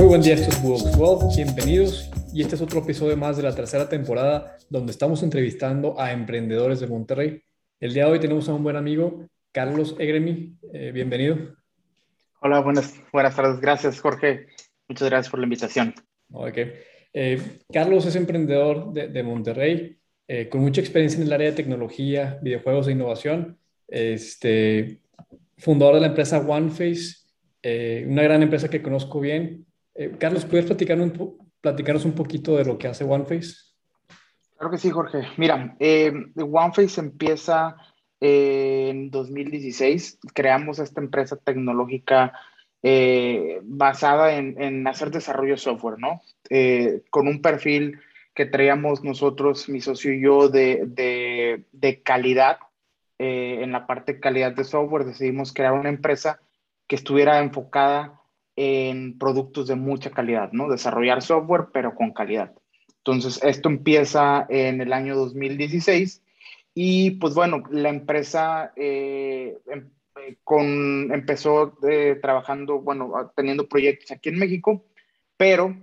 Muy 0.00 0.08
buen 0.08 0.22
día, 0.22 0.32
esto 0.32 0.48
es 0.48 0.96
World. 0.96 1.36
Bienvenidos 1.36 2.10
y 2.32 2.40
este 2.40 2.54
es 2.54 2.62
otro 2.62 2.80
episodio 2.80 3.18
más 3.18 3.36
de 3.36 3.42
la 3.42 3.54
tercera 3.54 3.86
temporada 3.86 4.56
donde 4.70 4.92
estamos 4.92 5.22
entrevistando 5.22 6.00
a 6.00 6.10
emprendedores 6.10 6.80
de 6.80 6.86
Monterrey. 6.86 7.42
El 7.80 7.92
día 7.92 8.06
de 8.06 8.12
hoy 8.12 8.18
tenemos 8.18 8.48
a 8.48 8.54
un 8.54 8.62
buen 8.62 8.76
amigo, 8.76 9.28
Carlos 9.52 9.96
Egremi. 9.98 10.56
Eh, 10.72 10.90
bienvenido. 10.94 11.36
Hola, 12.40 12.60
buenas, 12.60 12.94
buenas 13.12 13.36
tardes. 13.36 13.60
Gracias, 13.60 14.00
Jorge. 14.00 14.46
Muchas 14.88 15.10
gracias 15.10 15.30
por 15.30 15.38
la 15.38 15.44
invitación. 15.44 15.92
Ok. 16.32 16.58
Eh, 17.12 17.42
Carlos 17.70 18.06
es 18.06 18.16
emprendedor 18.16 18.94
de, 18.94 19.22
Monterrey, 19.22 19.98
eh, 20.26 20.48
con 20.48 20.62
mucha 20.62 20.80
experiencia 20.80 21.18
en 21.18 21.26
el 21.26 21.32
área 21.34 21.50
de 21.50 21.56
tecnología, 21.56 22.38
videojuegos 22.40 22.88
e 22.88 22.92
innovación. 22.92 23.58
Este, 23.86 25.02
fundador 25.58 25.96
de 25.96 26.00
la 26.00 26.06
empresa 26.06 26.38
OneFace, 26.38 28.06
una 28.06 28.22
gran 28.22 28.42
empresa 28.42 28.70
que 28.70 28.80
conozco 28.80 29.20
bien. 29.20 29.66
Carlos, 30.18 30.44
¿puedes 30.44 30.66
platicar 30.66 31.00
un, 31.00 31.12
platicarnos 31.60 32.04
un 32.04 32.12
poquito 32.12 32.56
de 32.56 32.64
lo 32.64 32.78
que 32.78 32.88
hace 32.88 33.04
OneFace? 33.04 33.54
Claro 34.56 34.70
que 34.70 34.78
sí, 34.78 34.90
Jorge. 34.90 35.22
Mira, 35.36 35.76
eh, 35.78 36.12
OneFace 36.36 37.00
empieza 37.00 37.76
en 38.20 39.10
2016. 39.10 40.18
Creamos 40.34 40.78
esta 40.78 41.00
empresa 41.00 41.36
tecnológica 41.36 42.32
eh, 42.82 43.60
basada 43.62 44.34
en, 44.34 44.86
hacer 44.86 45.10
desarrollo 45.10 45.52
de 45.52 45.58
software, 45.58 45.98
¿no? 45.98 46.20
Eh, 46.48 47.02
con 47.10 47.26
un 47.28 47.40
perfil 47.40 48.00
que 48.34 48.46
traíamos 48.46 49.02
nosotros, 49.02 49.68
mi 49.68 49.80
socio 49.80 50.12
y 50.12 50.22
yo, 50.22 50.48
de, 50.48 51.64
de 51.72 52.02
calidad. 52.02 52.58
en 53.18 53.72
la 53.72 53.86
parte 53.86 54.14
de 54.14 54.20
calidad 54.20 54.52
de 54.52 54.64
software 54.64 55.04
decidimos 55.04 55.52
crear 55.52 55.72
una 55.72 55.90
empresa 55.90 56.40
que 56.86 56.96
estuviera 56.96 57.38
enfocada 57.40 58.19
en 58.56 59.18
productos 59.18 59.68
de 59.68 59.76
mucha 59.76 60.10
calidad, 60.10 60.52
¿no? 60.52 60.68
Desarrollar 60.68 61.22
software, 61.22 61.68
pero 61.72 61.94
con 61.94 62.12
calidad. 62.12 62.52
Entonces, 62.98 63.42
esto 63.42 63.68
empieza 63.68 64.46
en 64.48 64.80
el 64.80 64.92
año 64.92 65.16
2016 65.16 66.22
y 66.74 67.12
pues 67.12 67.34
bueno, 67.34 67.62
la 67.70 67.88
empresa 67.88 68.72
eh, 68.76 69.58
em, 69.66 69.90
eh, 70.16 70.36
con, 70.44 71.12
empezó 71.12 71.76
eh, 71.88 72.18
trabajando, 72.20 72.80
bueno, 72.80 73.32
teniendo 73.34 73.68
proyectos 73.68 74.10
aquí 74.10 74.28
en 74.28 74.38
México, 74.38 74.84
pero 75.36 75.76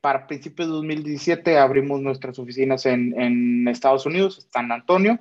para 0.00 0.26
principios 0.26 0.68
de 0.68 0.74
2017 0.74 1.58
abrimos 1.58 2.00
nuestras 2.00 2.38
oficinas 2.38 2.86
en, 2.86 3.18
en 3.20 3.68
Estados 3.68 4.06
Unidos, 4.06 4.48
San 4.50 4.72
Antonio, 4.72 5.18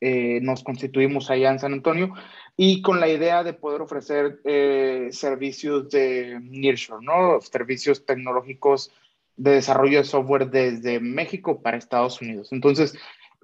nos 0.00 0.64
constituimos 0.64 1.30
allá 1.30 1.50
en 1.50 1.58
San 1.58 1.74
Antonio 1.74 2.14
y 2.56 2.82
con 2.82 3.00
la 3.00 3.08
idea 3.08 3.44
de 3.44 3.54
poder 3.54 3.80
ofrecer 3.80 4.40
eh, 4.44 5.08
servicios 5.10 5.88
de 5.90 6.38
nearshore, 6.42 7.04
¿no? 7.04 7.40
Servicios 7.40 8.04
tecnológicos 8.04 8.92
de 9.36 9.52
desarrollo 9.52 9.98
de 9.98 10.04
software 10.04 10.50
desde 10.50 11.00
México 11.00 11.62
para 11.62 11.78
Estados 11.78 12.20
Unidos. 12.20 12.52
Entonces, 12.52 12.94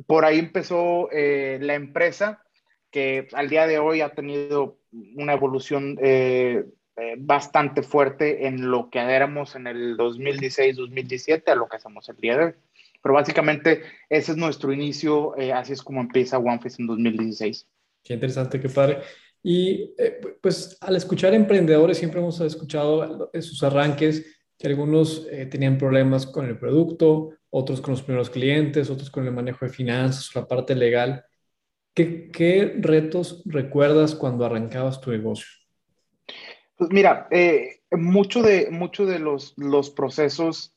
por 0.07 0.25
ahí 0.25 0.39
empezó 0.39 1.09
eh, 1.11 1.59
la 1.61 1.75
empresa 1.75 2.45
que 2.91 3.29
al 3.33 3.49
día 3.49 3.67
de 3.67 3.79
hoy 3.79 4.03
ha 4.03 4.11
tenido 4.11 4.79
una 5.17 5.33
evolución 5.33 5.99
eh, 6.01 6.65
bastante 7.19 7.83
fuerte 7.83 8.47
en 8.47 8.71
lo 8.71 8.91
que 8.91 8.99
éramos 8.99 9.55
en 9.55 9.67
el 9.67 9.97
2016-2017 9.97 11.49
a 11.49 11.55
lo 11.55 11.69
que 11.69 11.77
hacemos 11.77 12.09
el 12.09 12.17
día 12.17 12.37
de 12.37 12.45
hoy. 12.45 12.53
Pero 13.03 13.15
básicamente 13.15 13.83
ese 14.09 14.33
es 14.33 14.39
nuestro 14.39 14.73
inicio, 14.73 15.35
así 15.55 15.73
es 15.73 15.83
como 15.83 16.01
empieza 16.01 16.39
OneFace 16.39 16.83
en 16.83 16.89
2016. 16.89 17.67
Qué 18.09 18.15
interesante, 18.15 18.59
qué 18.59 18.71
padre. 18.71 19.01
Y 19.43 19.95
eh, 19.99 20.19
pues 20.41 20.79
al 20.81 20.97
escuchar 20.97 21.35
emprendedores 21.35 21.99
siempre 21.99 22.21
hemos 22.21 22.41
escuchado 22.41 23.31
sus 23.39 23.63
arranques, 23.63 24.25
que 24.59 24.67
algunos 24.67 25.27
eh, 25.31 25.45
tenían 25.45 25.77
problemas 25.77 26.27
con 26.27 26.47
el 26.47 26.59
producto, 26.59 27.35
otros 27.51 27.83
con 27.83 27.93
los 27.93 28.03
primeros 28.03 28.31
clientes, 28.31 28.89
otros 28.89 29.11
con 29.11 29.27
el 29.27 29.33
manejo 29.33 29.67
de 29.67 29.71
finanzas, 29.71 30.35
la 30.35 30.49
parte 30.49 30.75
legal. 30.75 31.23
¿Qué, 31.93 32.31
qué 32.33 32.77
retos 32.79 33.43
recuerdas 33.45 34.15
cuando 34.15 34.47
arrancabas 34.47 35.03
tu 35.03 35.11
negocio? 35.11 35.47
Pues 36.77 36.89
mira, 36.91 37.29
eh, 37.31 37.81
mucho 37.91 38.41
de, 38.43 38.71
mucho 38.71 39.05
de 39.05 39.19
los, 39.19 39.53
los 39.59 39.91
procesos 39.91 40.75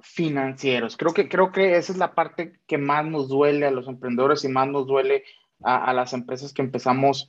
financieros. 0.00 0.96
Creo 0.96 1.12
que, 1.12 1.28
creo 1.28 1.52
que 1.52 1.76
esa 1.76 1.92
es 1.92 1.98
la 1.98 2.14
parte 2.14 2.60
que 2.66 2.78
más 2.78 3.04
nos 3.06 3.28
duele 3.28 3.66
a 3.66 3.70
los 3.70 3.88
emprendedores 3.88 4.44
y 4.44 4.48
más 4.48 4.68
nos 4.68 4.86
duele 4.86 5.24
a, 5.62 5.92
las 5.92 6.12
empresas 6.12 6.52
que 6.52 6.62
empezamos 6.62 7.28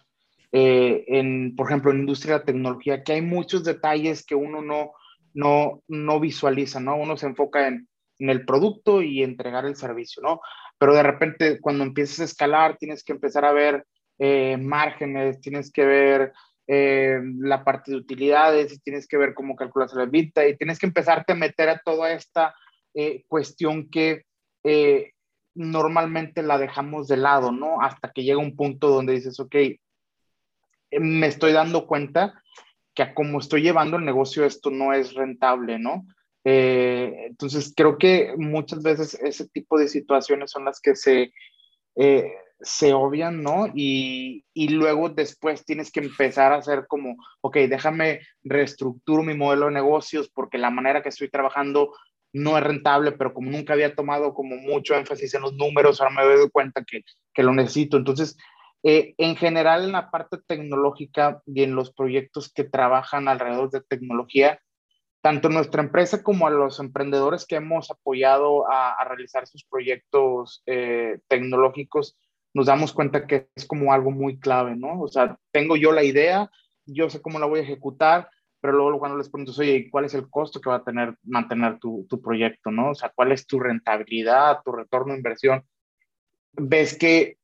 eh, 0.51 1.03
en, 1.07 1.55
por 1.55 1.67
ejemplo, 1.67 1.91
en 1.91 1.99
industria 1.99 2.39
de 2.39 2.45
tecnología, 2.45 3.03
que 3.03 3.13
hay 3.13 3.21
muchos 3.21 3.63
detalles 3.63 4.25
que 4.25 4.35
uno 4.35 4.61
no, 4.61 4.91
no, 5.33 5.81
no 5.87 6.19
visualiza, 6.19 6.79
¿no? 6.79 6.95
Uno 6.97 7.17
se 7.17 7.27
enfoca 7.27 7.67
en, 7.67 7.87
en 8.19 8.29
el 8.29 8.45
producto 8.45 9.01
y 9.01 9.23
entregar 9.23 9.65
el 9.65 9.75
servicio, 9.75 10.21
¿no? 10.21 10.41
Pero 10.77 10.93
de 10.93 11.03
repente 11.03 11.59
cuando 11.59 11.83
empiezas 11.83 12.19
a 12.19 12.23
escalar, 12.25 12.77
tienes 12.77 13.03
que 13.03 13.13
empezar 13.13 13.45
a 13.45 13.51
ver 13.51 13.85
eh, 14.19 14.57
márgenes, 14.57 15.39
tienes 15.39 15.71
que 15.71 15.85
ver 15.85 16.33
eh, 16.71 17.19
la 17.39 17.63
parte 17.63 17.89
de 17.89 17.97
utilidades, 17.97 18.79
tienes 18.83 19.07
que 19.07 19.17
ver 19.17 19.33
cómo 19.33 19.55
calculas 19.55 19.91
la 19.95 20.03
EBITDA 20.03 20.49
y 20.49 20.55
tienes 20.55 20.77
que 20.77 20.85
empezarte 20.85 21.33
a 21.33 21.35
meter 21.35 21.67
a 21.67 21.81
toda 21.83 22.11
esta 22.11 22.53
eh, 22.93 23.23
cuestión 23.27 23.89
que 23.89 24.25
eh, 24.63 25.13
normalmente 25.55 26.43
la 26.43 26.59
dejamos 26.59 27.07
de 27.07 27.17
lado, 27.17 27.51
¿no? 27.51 27.81
Hasta 27.81 28.11
que 28.11 28.21
llega 28.21 28.37
un 28.37 28.55
punto 28.55 28.89
donde 28.89 29.13
dices, 29.13 29.39
ok, 29.39 29.55
me 30.91 31.25
estoy 31.25 31.53
dando 31.53 31.87
cuenta 31.87 32.39
que 32.93 33.15
como 33.15 33.39
estoy 33.39 33.63
llevando 33.63 33.97
el 33.97 34.05
negocio 34.05 34.45
esto 34.45 34.69
no 34.69 34.93
es 34.93 35.15
rentable, 35.15 35.79
¿no? 35.79 36.05
entonces 36.41 37.73
creo 37.75 37.97
que 37.99 38.33
muchas 38.37 38.81
veces 38.81 39.13
ese 39.21 39.47
tipo 39.49 39.77
de 39.77 39.87
situaciones 39.87 40.49
son 40.49 40.65
las 40.65 40.79
que 40.79 40.95
se 40.95 41.31
se 42.61 42.93
obvian, 42.93 43.41
¿no? 43.41 43.67
Y, 43.73 44.45
y, 44.53 44.69
luego 44.69 45.09
después 45.09 45.65
tienes 45.65 45.91
que 45.91 46.01
empezar 46.01 46.51
a 46.51 46.57
hacer 46.57 46.85
como, 46.87 47.15
ok, 47.41 47.55
déjame 47.69 48.21
reestructuro 48.43 49.23
mi 49.23 49.33
modelo 49.33 49.67
de 49.67 49.73
negocios 49.73 50.29
porque 50.29 50.57
la 50.57 50.69
manera 50.69 51.01
que 51.01 51.09
estoy 51.09 51.29
trabajando 51.29 51.93
no 52.33 52.57
es 52.57 52.63
rentable, 52.63 53.13
pero 53.13 53.33
como 53.33 53.49
nunca 53.49 53.73
había 53.73 53.95
tomado 53.95 54.33
como 54.33 54.55
mucho 54.57 54.95
énfasis 54.95 55.33
en 55.33 55.41
los 55.41 55.53
números, 55.53 55.99
ahora 55.99 56.13
me 56.15 56.23
doy 56.23 56.49
cuenta 56.49 56.83
que, 56.83 57.03
que 57.33 57.43
lo 57.43 57.53
necesito. 57.53 57.97
Entonces, 57.97 58.37
eh, 58.83 59.13
en 59.17 59.35
general, 59.35 59.85
en 59.85 59.91
la 59.93 60.11
parte 60.11 60.37
tecnológica 60.45 61.41
y 61.45 61.63
en 61.63 61.75
los 61.75 61.91
proyectos 61.91 62.51
que 62.51 62.63
trabajan 62.63 63.27
alrededor 63.27 63.71
de 63.71 63.81
tecnología, 63.81 64.59
tanto 65.21 65.49
nuestra 65.49 65.81
empresa 65.81 66.23
como 66.23 66.47
a 66.47 66.51
los 66.51 66.79
emprendedores 66.79 67.45
que 67.45 67.55
hemos 67.55 67.91
apoyado 67.91 68.71
a, 68.71 68.93
a 68.93 69.03
realizar 69.03 69.47
sus 69.47 69.65
proyectos 69.65 70.63
eh, 70.65 71.19
tecnológicos, 71.27 72.17
nos 72.53 72.65
damos 72.65 72.93
cuenta 72.93 73.27
que 73.27 73.49
es 73.55 73.65
como 73.65 73.93
algo 73.93 74.11
muy 74.11 74.39
clave, 74.39 74.75
¿no? 74.75 75.01
O 75.01 75.07
sea, 75.07 75.37
tengo 75.51 75.75
yo 75.75 75.91
la 75.91 76.03
idea, 76.03 76.49
yo 76.85 77.09
sé 77.09 77.21
cómo 77.21 77.39
la 77.39 77.45
voy 77.45 77.59
a 77.59 77.63
ejecutar, 77.63 78.29
pero 78.61 78.73
luego 78.73 78.99
cuando 78.99 79.17
les 79.17 79.29
pregunto, 79.29 79.53
oye, 79.59 79.89
¿cuál 79.89 80.05
es 80.05 80.13
el 80.13 80.29
costo 80.29 80.59
que 80.59 80.69
va 80.69 80.77
a 80.77 80.83
tener 80.83 81.15
mantener 81.23 81.79
tu, 81.79 82.05
proyecto, 82.21 82.71
¿no? 82.71 82.91
O 82.91 82.95
sea, 82.95 83.11
¿cuál 83.13 83.31
es 83.31 83.47
tu 83.47 83.59
rentabilidad, 83.59 84.59
tu 84.63 84.71
retorno 84.71 85.13
de 85.13 85.19
inversión? 85.19 85.63
Ves 86.53 86.97
que 86.97 87.37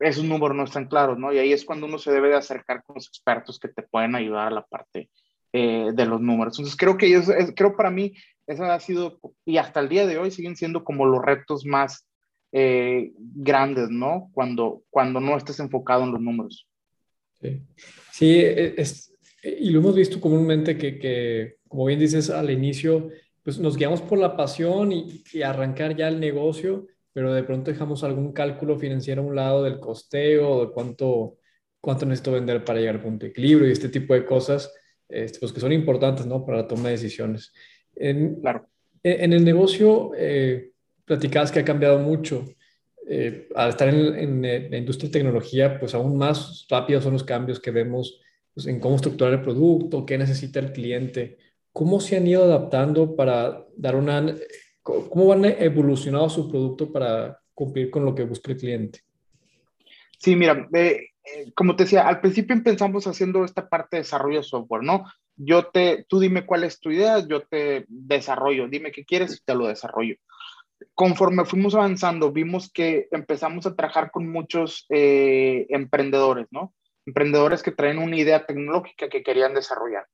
esos 0.00 0.24
números 0.24 0.56
no 0.56 0.64
están 0.64 0.86
claros, 0.86 1.18
¿no? 1.18 1.32
Y 1.32 1.38
ahí 1.38 1.52
es 1.52 1.64
cuando 1.64 1.86
uno 1.86 1.98
se 1.98 2.12
debe 2.12 2.28
de 2.28 2.36
acercar 2.36 2.82
con 2.84 2.96
los 2.96 3.08
expertos 3.08 3.58
que 3.58 3.68
te 3.68 3.82
pueden 3.82 4.14
ayudar 4.14 4.48
a 4.48 4.50
la 4.50 4.62
parte 4.62 5.10
eh, 5.52 5.90
de 5.92 6.06
los 6.06 6.20
números. 6.20 6.58
Entonces, 6.58 6.76
creo 6.76 6.96
que 6.96 7.06
ellos, 7.06 7.28
creo 7.56 7.76
para 7.76 7.90
mí, 7.90 8.14
eso 8.46 8.64
ha 8.64 8.80
sido, 8.80 9.18
y 9.44 9.56
hasta 9.56 9.80
el 9.80 9.88
día 9.88 10.06
de 10.06 10.18
hoy 10.18 10.30
siguen 10.30 10.56
siendo 10.56 10.84
como 10.84 11.06
los 11.06 11.24
retos 11.24 11.64
más 11.64 12.07
eh, 12.52 13.12
grandes, 13.16 13.90
¿no? 13.90 14.30
Cuando, 14.32 14.82
cuando 14.90 15.20
no 15.20 15.36
estás 15.36 15.60
enfocado 15.60 16.04
en 16.04 16.12
los 16.12 16.20
números. 16.20 16.66
Sí, 17.40 17.62
sí 18.12 18.40
e, 18.40 18.74
es, 18.76 19.12
y 19.42 19.70
lo 19.70 19.80
hemos 19.80 19.94
visto 19.94 20.20
comúnmente 20.20 20.76
que, 20.76 20.98
que, 20.98 21.56
como 21.68 21.84
bien 21.84 22.00
dices 22.00 22.30
al 22.30 22.50
inicio, 22.50 23.10
pues 23.42 23.58
nos 23.58 23.76
guiamos 23.76 24.02
por 24.02 24.18
la 24.18 24.36
pasión 24.36 24.92
y, 24.92 25.22
y, 25.32 25.42
arrancar 25.42 25.96
ya 25.96 26.08
el 26.08 26.20
negocio, 26.20 26.86
pero 27.12 27.32
de 27.32 27.44
pronto 27.44 27.70
dejamos 27.70 28.04
algún 28.04 28.32
cálculo 28.32 28.78
financiero 28.78 29.22
a 29.22 29.26
un 29.26 29.36
lado 29.36 29.62
del 29.62 29.78
costeo, 29.78 30.66
de 30.66 30.72
cuánto, 30.72 31.38
cuánto 31.80 32.06
necesito 32.06 32.32
vender 32.32 32.64
para 32.64 32.80
llegar 32.80 32.96
al 32.96 33.02
punto 33.02 33.24
de 33.24 33.30
equilibrio 33.30 33.68
y 33.68 33.72
este 33.72 33.88
tipo 33.88 34.14
de 34.14 34.24
cosas, 34.24 34.72
este, 35.08 35.38
pues 35.38 35.52
que 35.52 35.60
son 35.60 35.72
importantes, 35.72 36.26
¿no? 36.26 36.44
Para 36.44 36.58
la 36.58 36.68
toma 36.68 36.84
de 36.84 36.96
decisiones. 36.96 37.52
En, 37.94 38.40
claro. 38.40 38.68
en, 39.02 39.32
el 39.32 39.44
negocio, 39.44 40.12
eh, 40.16 40.72
platicabas 41.08 41.50
que 41.50 41.60
ha 41.60 41.64
cambiado 41.64 41.98
mucho. 41.98 42.44
Eh, 43.10 43.48
al 43.56 43.70
estar 43.70 43.88
en, 43.88 44.42
la 44.42 44.76
industria 44.76 45.08
de 45.08 45.18
tecnología, 45.18 45.80
pues 45.80 45.94
aún 45.94 46.16
más 46.18 46.66
rápidos 46.68 47.04
son 47.04 47.14
los 47.14 47.24
cambios 47.24 47.58
que 47.58 47.70
vemos 47.70 48.20
pues, 48.54 48.66
en 48.66 48.78
cómo 48.78 48.96
estructurar 48.96 49.32
el 49.32 49.42
producto, 49.42 50.04
qué 50.04 50.18
necesita 50.18 50.60
el 50.60 50.72
cliente, 50.72 51.38
cómo 51.72 52.00
se 52.00 52.18
han 52.18 52.26
ido 52.26 52.44
adaptando 52.44 53.16
para 53.16 53.64
dar 53.76 53.96
una, 53.96 54.34
cómo 54.82 55.32
han 55.32 55.46
evolucionado 55.46 56.28
su 56.28 56.50
producto 56.50 56.92
para 56.92 57.40
cumplir 57.54 57.90
con 57.90 58.04
lo 58.04 58.14
que 58.14 58.24
busca 58.24 58.52
el 58.52 58.58
cliente. 58.58 59.00
Sí, 60.18 60.36
mira, 60.36 60.68
eh, 60.74 61.08
como 61.54 61.76
te 61.76 61.84
decía, 61.84 62.06
al 62.06 62.20
principio 62.20 62.54
empezamos 62.54 63.06
haciendo 63.06 63.44
esta 63.44 63.68
parte 63.68 63.96
de 63.96 64.02
desarrollo 64.02 64.38
de 64.38 64.44
software, 64.44 64.82
¿no? 64.82 65.04
yo 65.38 65.66
te, 65.66 66.04
tú 66.08 66.18
dime 66.18 66.44
cuál 66.44 66.64
es 66.64 66.80
tu 66.80 66.90
idea, 66.90 67.24
yo 67.26 67.42
te 67.42 67.86
desarrollo, 67.88 68.68
dime 68.68 68.90
qué 68.90 69.04
quieres 69.04 69.36
y 69.36 69.44
te 69.44 69.54
lo 69.54 69.68
desarrollo. 69.68 70.16
Conforme 70.94 71.44
fuimos 71.44 71.74
avanzando, 71.74 72.32
vimos 72.32 72.70
que 72.72 73.08
empezamos 73.10 73.66
a 73.66 73.74
trabajar 73.74 74.10
con 74.10 74.28
muchos 74.28 74.86
eh, 74.90 75.66
emprendedores, 75.70 76.46
¿no? 76.50 76.74
Emprendedores 77.06 77.62
que 77.62 77.72
traen 77.72 77.98
una 77.98 78.16
idea 78.16 78.46
tecnológica 78.46 79.08
que 79.08 79.22
querían 79.22 79.54
desarrollar. 79.54 80.06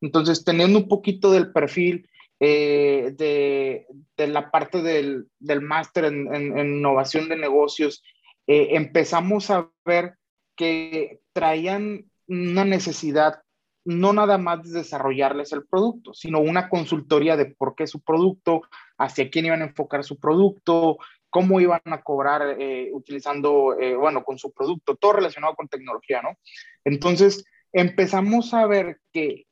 Entonces, 0.00 0.44
teniendo 0.44 0.78
un 0.78 0.88
poquito 0.88 1.30
del 1.30 1.52
perfil 1.52 2.08
eh, 2.38 3.12
de, 3.16 3.86
de, 4.16 4.26
la 4.26 4.50
parte 4.50 4.82
del, 4.82 5.28
del 5.38 5.60
máster 5.60 6.06
en, 6.06 6.58
innovación 6.58 7.28
de 7.28 7.36
negocios, 7.36 8.02
eh, 8.46 8.68
empezamos 8.72 9.50
a 9.50 9.70
ver 9.84 10.14
que 10.56 11.20
traían 11.32 12.10
una 12.26 12.64
necesidad 12.64 13.42
no 13.84 14.12
nada 14.12 14.38
más 14.38 14.62
de 14.62 14.80
desarrollarles 14.80 15.52
el 15.52 15.66
producto, 15.66 16.12
sino 16.14 16.40
una 16.40 16.68
consultoría 16.68 17.36
de 17.36 17.46
por 17.46 17.74
qué 17.74 17.86
su 17.86 18.00
producto, 18.00 18.62
hacia 18.98 19.30
quién 19.30 19.46
iban 19.46 19.62
a 19.62 19.66
enfocar 19.66 20.04
su 20.04 20.18
producto, 20.18 20.98
cómo 21.30 21.60
iban 21.60 21.80
a 21.86 22.02
cobrar 22.02 22.56
eh, 22.58 22.90
utilizando, 22.92 23.78
eh, 23.78 23.94
bueno, 23.94 24.24
con 24.24 24.38
su 24.38 24.52
producto, 24.52 24.96
todo 24.96 25.14
relacionado 25.14 25.54
con 25.54 25.68
tecnología, 25.68 26.20
¿no? 26.22 26.36
Entonces, 26.84 27.44
empezamos 27.72 28.52
a 28.52 28.66
ver 28.66 28.98
que 29.12 29.46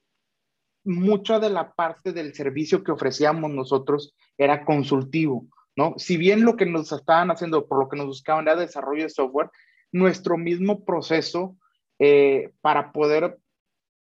mucha 0.84 1.38
de 1.38 1.50
la 1.50 1.72
parte 1.72 2.12
del 2.12 2.34
servicio 2.34 2.82
que 2.82 2.92
ofrecíamos 2.92 3.50
nosotros 3.50 4.14
era 4.36 4.64
consultivo, 4.64 5.46
¿no? 5.76 5.94
Si 5.96 6.16
bien 6.16 6.44
lo 6.44 6.56
que 6.56 6.66
nos 6.66 6.90
estaban 6.92 7.30
haciendo, 7.30 7.66
por 7.66 7.78
lo 7.78 7.88
que 7.88 7.96
nos 7.96 8.06
buscaban 8.06 8.46
era 8.46 8.56
desarrollo 8.56 9.04
de 9.04 9.10
software, 9.10 9.50
nuestro 9.92 10.36
mismo 10.36 10.84
proceso 10.84 11.56
eh, 11.98 12.50
para 12.60 12.92
poder 12.92 13.38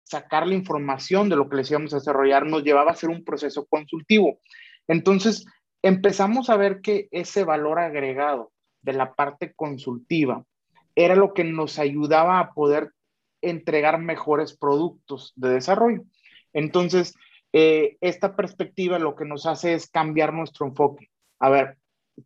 sacar 0.07 0.47
la 0.47 0.55
información 0.55 1.29
de 1.29 1.37
lo 1.37 1.49
que 1.49 1.57
les 1.57 1.71
íbamos 1.71 1.93
a 1.93 1.97
desarrollar 1.97 2.47
nos 2.47 2.63
llevaba 2.63 2.91
a 2.91 2.95
hacer 2.95 3.11
un 3.11 3.25
proceso 3.25 3.67
consultivo. 3.67 4.39
Entonces, 4.87 5.47
empezamos 5.83 6.49
a 6.49 6.57
ver 6.57 6.81
que 6.81 7.09
ese 7.11 7.43
valor 7.43 7.81
agregado 7.81 8.53
de 8.83 8.93
la 8.93 9.15
parte 9.15 9.53
consultiva 9.55 10.45
era 10.95 11.17
lo 11.17 11.35
que 11.35 11.43
nos 11.43 11.81
ayudaba 11.81 12.39
a 12.39 12.53
poder 12.53 12.93
entregar 13.43 13.99
mejores 13.99 14.57
productos 14.57 15.33
de 15.35 15.51
desarrollo. 15.51 16.03
Entonces, 16.53 17.15
eh, 17.53 17.97
esta 18.01 18.37
perspectiva 18.37 19.01
lo 19.01 19.17
que 19.17 19.25
nos 19.25 19.45
hace 19.45 19.75
es 19.75 19.91
cambiar 19.91 20.33
nuestro 20.33 20.67
enfoque. 20.67 21.11
A 21.41 21.51
ver, 21.51 21.79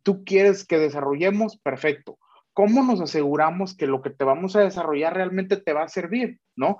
tú 0.03 0.23
quieres 0.23 0.65
que 0.65 0.77
desarrollemos, 0.77 1.57
perfecto. 1.57 2.19
¿Cómo 2.53 2.83
nos 2.83 3.01
aseguramos 3.01 3.75
que 3.75 3.87
lo 3.87 4.03
que 4.03 4.11
te 4.11 4.23
vamos 4.23 4.55
a 4.55 4.61
desarrollar 4.61 5.15
realmente 5.15 5.57
te 5.57 5.73
va 5.73 5.83
a 5.83 5.89
servir? 5.89 6.39
¿No? 6.55 6.77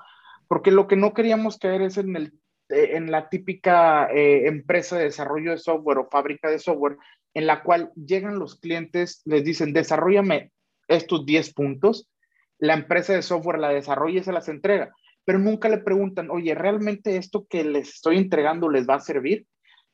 Porque 0.51 0.69
lo 0.69 0.85
que 0.85 0.97
no 0.97 1.13
queríamos 1.13 1.57
caer 1.57 1.81
es 1.81 1.97
en, 1.97 2.13
el, 2.13 2.33
eh, 2.67 2.97
en 2.97 3.09
la 3.09 3.29
típica 3.29 4.09
eh, 4.11 4.47
empresa 4.47 4.97
de 4.97 5.05
desarrollo 5.05 5.51
de 5.51 5.57
software 5.57 5.99
o 5.99 6.09
fábrica 6.09 6.49
de 6.49 6.59
software 6.59 6.97
en 7.33 7.47
la 7.47 7.63
cual 7.63 7.93
llegan 7.95 8.37
los 8.37 8.59
clientes, 8.59 9.21
les 9.23 9.45
dicen, 9.45 9.71
desarrollame 9.71 10.51
estos 10.89 11.25
10 11.25 11.53
puntos, 11.53 12.09
la 12.57 12.73
empresa 12.73 13.13
de 13.13 13.21
software 13.21 13.59
la 13.59 13.69
desarrolla 13.69 14.19
y 14.19 14.23
se 14.25 14.33
las 14.33 14.49
entrega, 14.49 14.91
pero 15.23 15.39
nunca 15.39 15.69
le 15.69 15.77
preguntan, 15.77 16.29
oye, 16.29 16.53
¿realmente 16.53 17.15
esto 17.15 17.47
que 17.49 17.63
les 17.63 17.87
estoy 17.87 18.17
entregando 18.17 18.67
les 18.67 18.85
va 18.85 18.95
a 18.95 18.99
servir? 18.99 19.45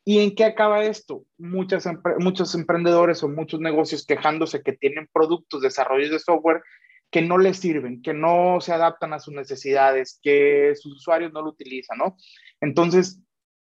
¿Y 0.06 0.24
en 0.24 0.34
qué 0.34 0.44
acaba 0.44 0.84
esto? 0.86 1.24
Muchas, 1.38 1.88
muchos 2.18 2.56
emprendedores 2.56 3.22
o 3.22 3.30
muchos 3.30 3.60
negocios 3.60 4.08
quejándose 4.08 4.64
que 4.64 4.74
tienen 4.74 5.08
productos, 5.14 5.62
desarrollos 5.62 6.10
de 6.10 6.18
software 6.18 6.64
que 7.12 7.22
no 7.22 7.38
les 7.38 7.58
sirven, 7.58 8.02
que 8.02 8.14
no 8.14 8.60
se 8.62 8.74
adaptan 8.74 9.14
a 9.14 9.20
sus 9.20 9.34
necesidades, 9.34 10.20
que 10.22 10.74
sus 10.76 10.98
usuarios 10.98 11.32
no 11.32 11.42
lo 11.42 11.50
utilizan, 11.50 12.00
¿no? 12.00 12.18
Entonces, 12.60 13.22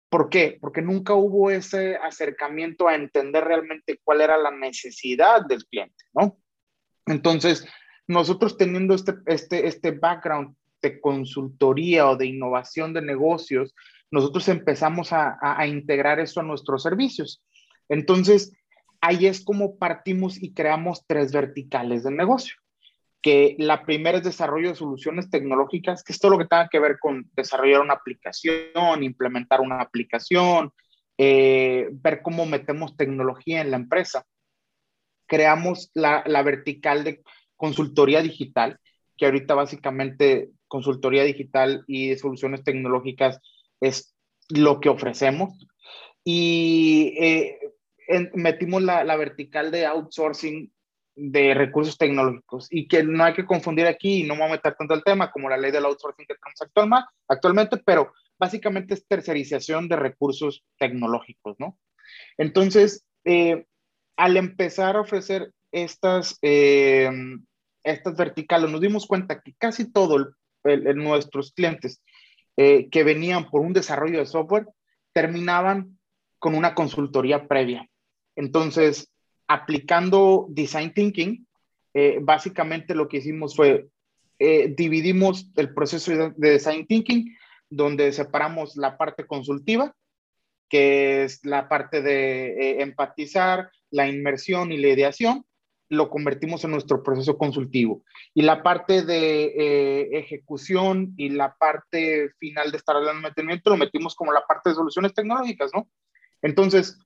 ¿por 0.09 0.29
qué? 0.29 0.57
Porque 0.59 0.81
nunca 0.81 1.13
hubo 1.13 1.51
ese 1.51 1.95
acercamiento 1.97 2.87
a 2.87 2.95
entender 2.95 3.43
realmente 3.43 3.99
cuál 4.03 4.21
era 4.21 4.37
la 4.37 4.51
necesidad 4.51 5.45
del 5.45 5.63
cliente, 5.65 6.05
¿no? 6.13 6.37
Entonces, 7.05 7.67
nosotros 8.07 8.57
teniendo 8.57 8.95
este, 8.95 9.13
este, 9.27 9.67
este 9.67 9.91
background 9.91 10.55
de 10.81 10.99
consultoría 10.99 12.09
o 12.09 12.15
de 12.15 12.27
innovación 12.27 12.93
de 12.93 13.01
negocios, 13.01 13.75
nosotros 14.09 14.47
empezamos 14.49 15.13
a, 15.13 15.37
a 15.41 15.67
integrar 15.67 16.19
eso 16.19 16.39
a 16.39 16.43
nuestros 16.43 16.83
servicios. 16.83 17.43
Entonces, 17.89 18.53
ahí 19.01 19.27
es 19.27 19.43
como 19.43 19.77
partimos 19.77 20.41
y 20.41 20.53
creamos 20.53 21.03
tres 21.05 21.31
verticales 21.31 22.03
de 22.03 22.11
negocio 22.11 22.55
que 23.25 23.55
la 23.57 23.83
primera 23.83 24.19
es 24.19 24.23
desarrollo 24.23 24.69
de 24.69 24.75
soluciones 24.75 25.31
tecnológicas, 25.31 26.03
que 26.03 26.13
es 26.13 26.19
todo 26.19 26.33
lo 26.33 26.37
que 26.37 26.45
tenga 26.45 26.69
que 26.69 26.77
ver 26.77 26.99
con 26.99 27.27
desarrollar 27.35 27.81
una 27.81 27.95
aplicación, 27.95 29.01
implementar 29.01 29.61
una 29.61 29.81
aplicación, 29.81 30.71
eh, 31.17 31.89
ver 31.91 32.21
cómo 32.21 32.45
metemos 32.45 32.95
tecnología 32.95 33.61
en 33.61 33.71
la 33.71 33.77
empresa. 33.77 34.27
Creamos 35.25 35.89
la, 35.95 36.21
vertical 36.43 37.03
de 37.03 37.23
consultoría 37.57 38.21
digital, 38.21 38.79
que 39.17 39.25
ahorita 39.25 39.55
básicamente 39.55 40.51
consultoría 40.67 41.23
digital 41.23 41.83
y 41.87 42.15
soluciones 42.17 42.63
tecnológicas 42.63 43.39
es 43.81 44.15
lo 44.49 44.79
que 44.79 44.89
ofrecemos. 44.89 45.67
Y 46.23 47.15
eh, 47.19 47.57
metimos 48.35 48.83
la, 48.83 49.03
la, 49.03 49.15
vertical 49.15 49.71
de 49.71 49.87
outsourcing 49.87 50.71
de 51.15 51.53
recursos 51.53 51.97
tecnológicos 51.97 52.67
y 52.69 52.87
que 52.87 53.03
no 53.03 53.23
hay 53.23 53.33
que 53.33 53.45
confundir 53.45 53.87
aquí 53.87 54.23
no 54.23 54.33
me 54.35 54.41
voy 54.41 54.49
a 54.49 54.53
meter 54.53 54.75
tanto 54.75 54.93
el 54.93 55.03
tema 55.03 55.31
como 55.31 55.49
la 55.49 55.57
ley 55.57 55.71
del 55.71 55.85
outsourcing 55.85 56.25
que 56.25 56.35
tenemos 56.35 56.99
actualmente, 57.27 57.77
pero 57.77 58.11
básicamente 58.37 58.93
es 58.93 59.07
tercerización 59.07 59.87
de 59.87 59.95
recursos 59.95 60.63
tecnológicos, 60.77 61.55
¿no? 61.57 61.77
Entonces, 62.37 63.05
eh, 63.23 63.65
al 64.17 64.37
empezar 64.37 64.95
a 64.95 65.01
ofrecer 65.01 65.51
estas, 65.71 66.37
eh, 66.41 67.09
estas 67.83 68.15
verticales, 68.15 68.69
nos 68.69 68.81
dimos 68.81 69.05
cuenta 69.05 69.41
que 69.41 69.53
casi 69.57 69.91
todos 69.91 70.33
nuestros 70.63 71.51
clientes 71.53 72.01
eh, 72.57 72.89
que 72.89 73.03
venían 73.03 73.49
por 73.49 73.61
un 73.61 73.73
desarrollo 73.73 74.19
de 74.19 74.25
software 74.25 74.67
terminaban 75.13 75.99
con 76.39 76.55
una 76.55 76.73
consultoría 76.73 77.47
previa. 77.47 77.87
Entonces, 78.35 79.11
aplicando 79.47 80.47
Design 80.49 80.93
Thinking, 80.93 81.45
eh, 81.93 82.19
básicamente 82.21 82.93
lo 82.95 83.07
que 83.07 83.17
hicimos 83.17 83.55
fue 83.55 83.87
eh, 84.37 84.73
dividimos 84.75 85.49
el 85.55 85.73
proceso 85.73 86.11
de, 86.11 86.33
Design 86.35 86.85
Thinking, 86.87 87.33
donde 87.69 88.11
separamos 88.11 88.75
la 88.75 88.97
parte 88.97 89.25
consultiva, 89.25 89.95
que 90.67 91.23
es 91.23 91.45
la 91.45 91.69
parte 91.69 92.01
de 92.01 92.47
eh, 92.47 92.81
empatizar, 92.81 93.69
la 93.91 94.09
inmersión 94.09 94.73
y 94.73 94.77
la 94.77 94.89
ideación, 94.89 95.45
lo 95.87 96.09
convertimos 96.09 96.65
en 96.65 96.71
nuestro 96.71 97.01
proceso 97.01 97.37
consultivo. 97.37 98.03
Y 98.33 98.41
la 98.41 98.61
parte 98.61 99.03
de 99.03 100.09
ejecución 100.17 101.13
y 101.15 101.29
la 101.29 101.55
parte 101.55 102.31
final 102.39 102.71
de 102.71 102.77
estar 102.77 102.95
en 102.97 103.21
mantenimiento 103.21 103.69
lo 103.69 103.77
metimos 103.77 104.15
como 104.15 104.33
la 104.33 104.41
parte 104.45 104.71
de 104.71 104.75
soluciones 104.75 105.13
tecnológicas, 105.13 105.71
¿no? 105.73 105.87
Entonces, 106.41 106.97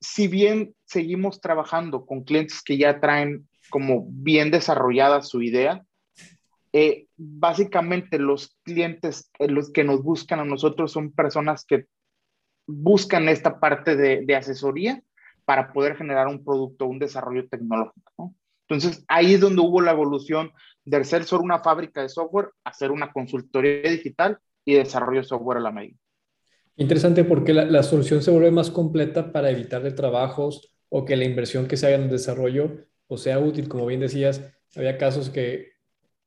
si 0.00 0.28
bien 0.28 0.74
seguimos 0.88 1.40
trabajando 1.40 2.06
con 2.06 2.24
clientes 2.24 2.62
que 2.62 2.78
ya 2.78 2.98
traen 3.00 3.48
como 3.70 4.06
bien 4.08 4.50
desarrollada 4.50 5.22
su 5.22 5.42
idea, 5.42 5.84
eh, 6.72 7.06
básicamente 7.16 8.18
los 8.18 8.56
clientes 8.62 9.30
eh, 9.38 9.48
los 9.48 9.70
que 9.70 9.84
nos 9.84 10.02
buscan 10.02 10.40
a 10.40 10.44
nosotros 10.44 10.92
son 10.92 11.12
personas 11.12 11.64
que 11.64 11.86
buscan 12.66 13.28
esta 13.28 13.58
parte 13.60 13.96
de, 13.96 14.36
asesoría 14.36 15.02
para 15.44 15.72
poder 15.72 15.96
generar 15.96 16.26
un 16.26 16.44
producto, 16.44 16.86
un 16.86 16.98
desarrollo 16.98 17.48
tecnológico. 17.48 18.34
Entonces, 18.68 19.02
ahí 19.08 19.34
es 19.34 19.40
donde 19.40 19.62
hubo 19.62 19.80
la 19.80 19.92
evolución 19.92 20.52
de 20.84 21.02
ser 21.04 21.24
solo 21.24 21.42
una 21.42 21.60
fábrica 21.60 22.02
de 22.02 22.10
software 22.10 22.50
a 22.64 22.72
ser 22.74 22.90
una 22.90 23.12
consultoría 23.12 23.90
digital 23.90 24.38
y 24.66 24.74
desarrollo 24.74 25.20
de 25.20 25.26
software 25.26 25.58
a 25.58 25.62
la 25.62 25.72
medida. 25.72 25.96
Interesante 26.76 27.24
porque 27.24 27.54
la, 27.54 27.82
solución 27.82 28.22
se 28.22 28.30
vuelve 28.30 28.50
más 28.50 28.70
completa 28.70 29.32
para 29.32 29.50
evitar 29.50 29.82
de 29.82 29.90
trabajos 29.90 30.70
o 30.88 31.04
que 31.04 31.16
la 31.16 31.24
inversión 31.24 31.66
que 31.66 31.76
se 31.76 31.86
haga 31.86 31.96
en 31.96 32.04
el 32.04 32.10
desarrollo 32.10 32.86
o 33.06 33.16
sea 33.16 33.38
útil. 33.38 33.68
Como 33.68 33.86
bien 33.86 34.00
decías, 34.00 34.42
había 34.76 34.98
casos 34.98 35.30
que, 35.30 35.72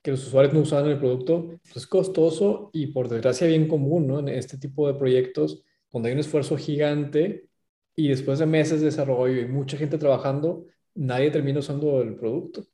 que 0.01 0.11
los 0.11 0.27
usuarios 0.27 0.53
no 0.53 0.61
usaban 0.61 0.89
el 0.89 0.99
producto, 0.99 1.59
pues 1.63 1.77
es 1.77 1.87
costoso 1.87 2.69
y 2.73 2.87
por 2.87 3.09
desgracia 3.09 3.47
bien 3.47 3.67
común 3.67 4.07
¿no? 4.07 4.19
en 4.19 4.29
este 4.29 4.57
tipo 4.57 4.87
de 4.87 4.97
proyectos 4.97 5.63
donde 5.91 6.09
hay 6.09 6.13
un 6.13 6.21
esfuerzo 6.21 6.57
gigante 6.57 7.47
y 7.95 8.07
después 8.07 8.39
de 8.39 8.45
meses 8.45 8.79
de 8.79 8.85
desarrollo 8.87 9.41
y 9.41 9.47
mucha 9.47 9.77
gente 9.77 9.97
trabajando, 9.97 10.65
nadie 10.95 11.31
termina 11.31 11.59
usando 11.59 12.01
el 12.01 12.15
producto. 12.15 12.65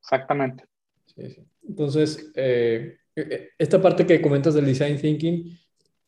Exactamente. 0.00 0.64
Sí, 1.04 1.30
sí. 1.30 1.44
Entonces, 1.66 2.30
eh, 2.36 2.98
eh, 3.16 3.48
esta 3.58 3.82
parte 3.82 4.06
que 4.06 4.22
comentas 4.22 4.54
del 4.54 4.66
design 4.66 4.96
thinking, 4.96 5.58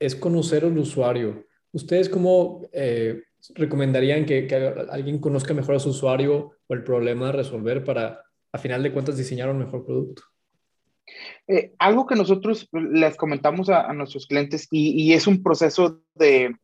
es 0.01 0.17
conocer 0.17 0.65
al 0.65 0.79
usuario. 0.79 1.47
¿Ustedes 1.73 2.09
cómo 2.09 2.67
eh, 2.73 3.23
recomendarían 3.55 4.27
que, 4.27 4.49
alguien 4.91 5.19
conozca 5.19 5.55
mejor 5.55 5.77
a 5.77 5.81
su 5.81 5.91
usuario 5.91 6.57
o 6.67 6.75
el 6.75 6.85
problema 6.85 7.29
a 7.29 7.33
resolver 7.33 7.85
para, 7.85 8.25
a 8.53 8.59
final 8.59 8.83
de 8.83 8.93
cuentas, 8.93 9.17
diseñar 9.17 9.51
un 9.51 9.59
mejor 9.59 9.85
producto? 9.85 10.23
Eh, 11.47 11.73
algo 11.79 12.07
que 12.07 12.15
nosotros 12.15 12.69
les 12.73 13.17
comentamos 13.17 13.69
a, 13.69 13.93
nuestros 13.93 14.27
clientes 14.27 14.69
y, 14.71 15.13
es 15.13 15.27
un 15.27 15.43
proceso 15.43 16.03
de, 16.15 16.55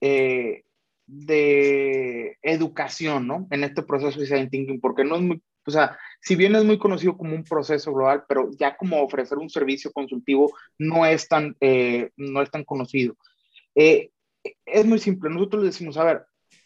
eh, 0.00 0.64
de 1.06 2.38
educación, 2.42 3.26
¿no? 3.26 3.46
En 3.50 3.64
este 3.64 3.82
proceso 3.82 4.18
de 4.18 4.24
design 4.24 4.50
thinking, 4.50 4.80
porque 4.80 5.04
no 5.04 5.16
es 5.16 5.22
muy, 5.22 5.42
o 5.66 5.70
sea, 5.70 5.96
si 6.20 6.34
bien 6.34 6.54
es 6.56 6.64
muy 6.64 6.78
conocido 6.78 7.16
como 7.16 7.34
un 7.34 7.44
proceso 7.44 7.92
global, 7.92 8.24
pero 8.28 8.50
ya 8.58 8.76
como 8.76 9.02
ofrecer 9.02 9.38
un 9.38 9.50
servicio 9.50 9.92
consultivo 9.92 10.52
no 10.78 11.06
es 11.06 11.28
tan, 11.28 11.56
eh, 11.60 12.10
no 12.16 12.42
es 12.42 12.50
tan 12.50 12.64
conocido. 12.64 13.16
Es 14.64 14.86
muy 14.86 14.98
simple, 14.98 15.30
nosotros 15.30 15.62
le 15.62 15.68
decimos, 15.68 15.96
a 15.96 16.04
ver, 16.04 16.22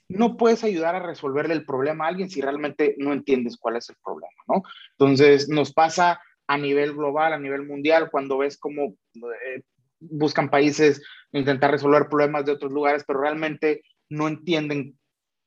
no 0.08 0.36
puedes 0.36 0.62
ayudar 0.64 0.94
a 0.94 1.06
resolverle 1.06 1.54
el 1.54 1.64
problema 1.64 2.04
a 2.04 2.08
alguien 2.08 2.30
si 2.30 2.40
realmente 2.40 2.94
no 2.98 3.12
entiendes 3.12 3.56
cuál 3.56 3.76
es 3.76 3.88
el 3.88 3.96
problema, 4.04 4.32
¿no? 4.48 4.62
Entonces, 4.98 5.48
nos 5.48 5.72
pasa 5.72 6.20
a 6.46 6.58
nivel 6.58 6.94
global, 6.94 7.32
a 7.32 7.38
nivel 7.38 7.66
mundial, 7.66 8.10
cuando 8.10 8.38
ves 8.38 8.58
cómo 8.58 8.94
eh, 9.14 9.62
buscan 9.98 10.50
países 10.50 11.02
intentar 11.32 11.70
resolver 11.70 12.08
problemas 12.08 12.44
de 12.44 12.52
otros 12.52 12.72
lugares, 12.72 13.04
pero 13.06 13.20
realmente 13.20 13.82
no 14.10 14.28
entienden 14.28 14.98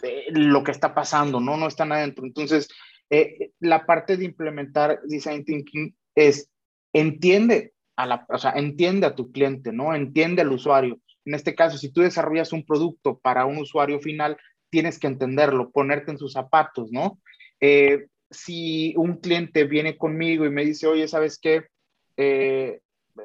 eh, 0.02 0.26
lo 0.30 0.64
que 0.64 0.72
está 0.72 0.94
pasando, 0.94 1.40
¿no? 1.40 1.56
No 1.58 1.68
están 1.68 1.92
adentro. 1.92 2.26
Entonces, 2.26 2.68
eh, 3.10 3.52
la 3.60 3.86
parte 3.86 4.18
de 4.18 4.26
implementar 4.26 5.00
Design 5.04 5.46
Thinking 5.46 5.96
es, 6.16 6.50
entiende 6.94 7.74
a 7.96 8.06
la, 8.06 8.26
o 8.30 8.38
sea, 8.38 8.52
entiende 8.52 9.08
a 9.08 9.16
tu 9.16 9.32
cliente, 9.32 9.72
¿no? 9.72 9.94
Entiende 9.96 10.42
al 10.42 10.52
usuario. 10.52 11.00
En 11.28 11.36
este 11.36 11.54
caso, 11.54 11.78
si 11.78 11.90
tú 11.90 12.02
desarrollas 12.02 12.54
un 12.54 12.66
producto 12.66 13.20
para 13.20 13.46
un 13.46 13.58
usuario 13.58 14.00
final, 14.00 14.38
tienes 14.70 14.98
que 14.98 15.08
entenderlo, 15.08 15.70
ponerte 15.70 16.12
en 16.12 16.18
sus 16.18 16.34
zapatos, 16.34 16.92
¿no? 16.92 17.20
si 18.30 18.94
un 18.98 19.18
cliente 19.18 19.64
viene 19.64 19.98
conmigo 19.98 20.46
y 20.46 20.50
me 20.50 20.66
dice, 20.66 20.88
oye, 20.88 21.08
¿sabes 21.08 21.40
qué? 21.40 21.68
Eh, 22.18 22.80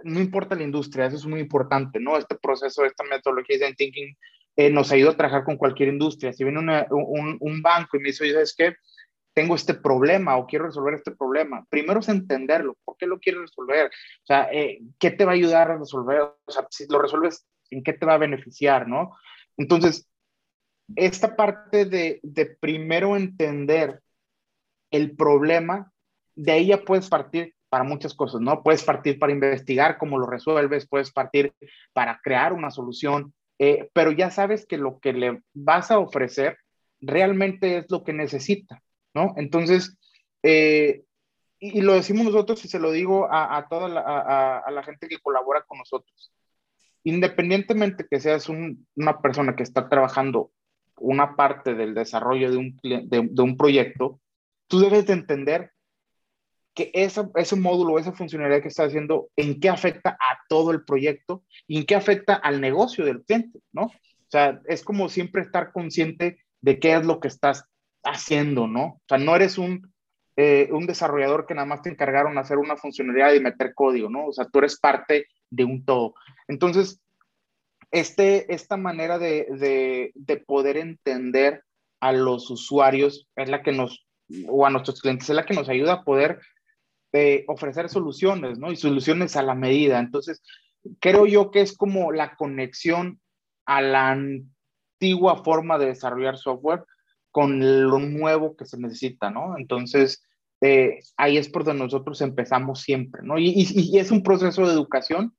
no 0.05 0.21
importa 0.21 0.55
la 0.55 0.63
industria, 0.63 1.07
eso 1.07 1.17
es 1.17 1.27
muy 1.27 1.41
importante, 1.41 1.99
¿no? 2.01 2.17
Este 2.17 2.37
proceso, 2.37 2.85
esta 2.85 3.05
metodología 3.05 3.59
de 3.59 3.75
thinking 3.75 4.17
eh, 4.57 4.71
nos 4.71 4.93
ayuda 4.93 5.11
a 5.11 5.17
trabajar 5.17 5.45
con 5.45 5.57
cualquier 5.57 5.89
industria. 5.89 6.33
Si 6.33 6.45
viene 6.45 6.61
un, 6.91 7.37
un, 7.41 7.63
banco 7.63 7.97
y 7.97 8.01
me 8.01 8.09
dice, 8.09 8.25
oye, 8.25 8.33
¿sabes 8.35 8.55
qué? 8.57 8.77
Tengo 9.35 9.55
este 9.55 9.75
problema 9.75 10.37
o 10.37 10.47
quiero 10.47 10.67
resolver 10.67 10.95
este 10.95 11.11
problema. 11.11 11.67
Primero 11.71 12.01
es 12.01 12.09
entenderlo. 12.09 12.77
¿Por 12.85 12.97
qué 12.97 13.07
lo 13.07 13.19
quieres 13.19 13.43
resolver? 13.43 13.87
O 13.87 14.27
sea, 14.27 14.49
eh, 14.53 14.81
¿qué 14.99 15.11
te 15.11 15.25
va 15.25 15.33
a 15.33 15.35
ayudar 15.35 15.71
a 15.71 15.79
resolver? 15.79 16.21
O 16.21 16.51
sea, 16.51 16.67
si 16.71 16.87
lo 16.87 17.01
resuelves, 17.01 17.47
¿en 17.73 17.83
qué 17.83 17.93
te 17.93 18.07
va 18.07 18.15
a 18.15 18.19
beneficiar, 18.19 18.89
no? 18.89 19.17
Entonces, 19.57 20.09
esta 20.97 21.37
parte 21.37 21.85
de, 21.85 22.21
de 22.23 22.47
primero 22.47 23.17
entender 23.17 24.01
el 24.91 25.17
problema, 25.17 25.91
de 26.35 26.53
ahí 26.53 26.67
ya 26.67 26.79
puedes 26.79 27.09
partir 27.09 27.55
para 27.73 27.85
muchas 27.85 28.13
cosas, 28.13 28.43
¿no? 28.43 28.63
Puedes 28.63 28.85
partir 28.85 29.19
para 29.19 29.33
investigar 29.33 29.97
cómo 29.97 30.19
lo 30.19 30.27
resuelves, 30.27 30.87
puedes 30.87 31.11
partir 31.11 31.55
para 31.95 32.21
crear 32.23 32.53
una 32.53 32.71
solución, 32.71 33.33
eh, 33.59 33.89
pero 33.95 34.13
ya 34.13 34.31
sabes 34.31 34.67
que 34.67 34.77
lo 34.77 34.99
que 35.01 35.15
le 35.15 35.41
vas 35.55 35.91
a 35.91 35.99
ofrecer 35.99 36.59
realmente 37.01 37.79
es 37.79 37.87
lo 37.91 38.05
que 38.05 38.13
necesita, 38.13 38.83
¿no? 39.15 39.33
Entonces, 39.39 39.97
eh, 40.43 41.05
y, 41.59 41.81
lo 41.81 41.95
decimos 41.95 42.27
nosotros 42.27 42.63
y 42.65 42.69
se 42.69 42.79
lo 42.79 42.91
digo 42.91 43.27
a, 43.31 43.67
toda 43.71 43.89
la, 43.89 44.01
a, 44.59 44.71
la 44.71 44.83
gente 44.83 45.09
que 45.09 45.19
colabora 45.21 45.63
con 45.63 45.79
nosotros. 45.79 46.31
Independientemente 47.05 48.07
que 48.09 48.21
seas 48.21 48.49
una 48.49 49.21
persona 49.21 49.57
que 49.57 49.63
está 49.63 49.89
trabajando 49.89 50.53
una 50.97 51.37
parte 51.37 51.75
del 51.75 51.95
desarrollo 51.95 52.51
de 52.51 52.59
un, 53.43 53.57
proyecto, 53.57 54.21
tú 54.69 54.81
debes 54.81 55.07
de 55.07 55.15
entender 55.15 55.73
que 56.75 56.91
ese, 56.95 57.57
módulo, 57.57 57.99
esa 57.99 58.13
funcionalidad 58.13 58.63
que 58.63 58.69
estás 58.69 58.89
haciendo, 58.89 59.29
en 59.37 59.61
qué 59.61 59.69
afecta 59.69 60.11
a 60.11 60.39
todo 60.49 60.71
el 60.71 60.85
proyecto 60.85 61.45
y 61.67 61.79
en 61.79 61.87
qué 61.87 61.95
afecta 61.95 62.35
al 62.35 62.61
negocio 62.61 63.05
del 63.05 63.23
cliente, 63.25 63.61
¿no? 63.73 63.85
O 63.85 64.31
sea, 64.31 64.61
es 64.67 64.83
como 64.83 65.09
siempre 65.11 65.43
estar 65.43 65.73
consciente 65.73 66.39
de 66.63 66.79
qué 66.79 66.95
es 66.95 67.05
lo 67.05 67.21
que 67.21 67.29
estás 67.29 67.65
haciendo, 68.03 68.67
¿no? 68.67 68.85
O 68.85 69.03
sea, 69.07 69.19
no 69.19 69.37
eres 69.37 69.59
un, 69.59 69.93
eh, 70.37 70.71
un 70.73 70.87
desarrollador 70.87 71.47
que 71.47 71.55
nada 71.55 71.67
más 71.67 71.83
te 71.83 71.91
encargaron 71.91 72.39
hacer 72.39 72.57
una 72.57 72.77
funcionalidad 72.77 73.35
y 73.35 73.41
meter 73.41 73.75
código, 73.75 74.09
¿no? 74.09 74.27
O 74.27 74.33
sea, 74.33 74.47
tú 74.47 74.61
eres 74.61 74.79
parte 74.79 75.27
de 75.53 75.65
un 75.65 75.85
todo. 75.85 76.15
Entonces, 76.49 77.01
este, 77.91 78.53
esta 78.53 78.77
manera 78.77 79.19
de, 79.19 79.47
de, 79.51 80.13
de 80.15 80.37
poder 80.39 80.77
entender 80.77 81.63
a 82.01 82.13
los 82.13 82.51
usuarios 82.51 83.29
es 83.37 83.49
la 83.49 83.63
que 83.63 83.73
nos 83.73 84.07
o 84.49 84.67
a 84.67 84.71
nuestros 84.71 85.01
clientes 85.01 85.29
es 85.29 85.37
la 85.37 85.45
que 85.45 85.55
nos 85.55 85.69
ayuda 85.69 85.93
a 85.93 86.05
poder 86.05 86.41
eh, 87.13 87.45
ofrecer 87.49 87.89
soluciones, 87.89 88.59
¿no? 88.59 88.73
Y 88.73 88.77
soluciones 88.77 89.37
a 89.37 89.43
la 89.43 89.55
medida. 89.55 89.99
Entonces, 89.99 90.43
creo 91.01 91.27
yo 91.27 91.51
que 91.51 91.61
es 91.61 91.77
como 91.77 92.13
la 92.13 92.35
conexión 92.37 93.21
a 93.67 93.83
la 93.83 94.11
antigua 94.11 95.45
forma 95.45 95.79
de 95.79 95.87
desarrollar 95.87 96.39
software 96.39 96.85
con 97.31 97.89
lo 97.89 97.99
nuevo 97.99 98.57
que 98.57 98.65
se 98.65 98.79
necesita, 98.79 99.31
¿no? 99.31 99.57
Entonces, 99.59 100.25
eh, 100.63 101.01
ahí 101.17 101.37
es 101.37 101.49
por 101.49 101.65
donde 101.65 101.85
nosotros 101.85 102.21
empezamos 102.21 102.81
siempre, 102.81 103.23
¿no? 103.23 103.39
Y, 103.39 103.53
y, 103.57 103.99
es 103.99 104.11
un 104.11 104.23
proceso 104.23 104.67
de 104.67 104.73
educación 104.73 105.35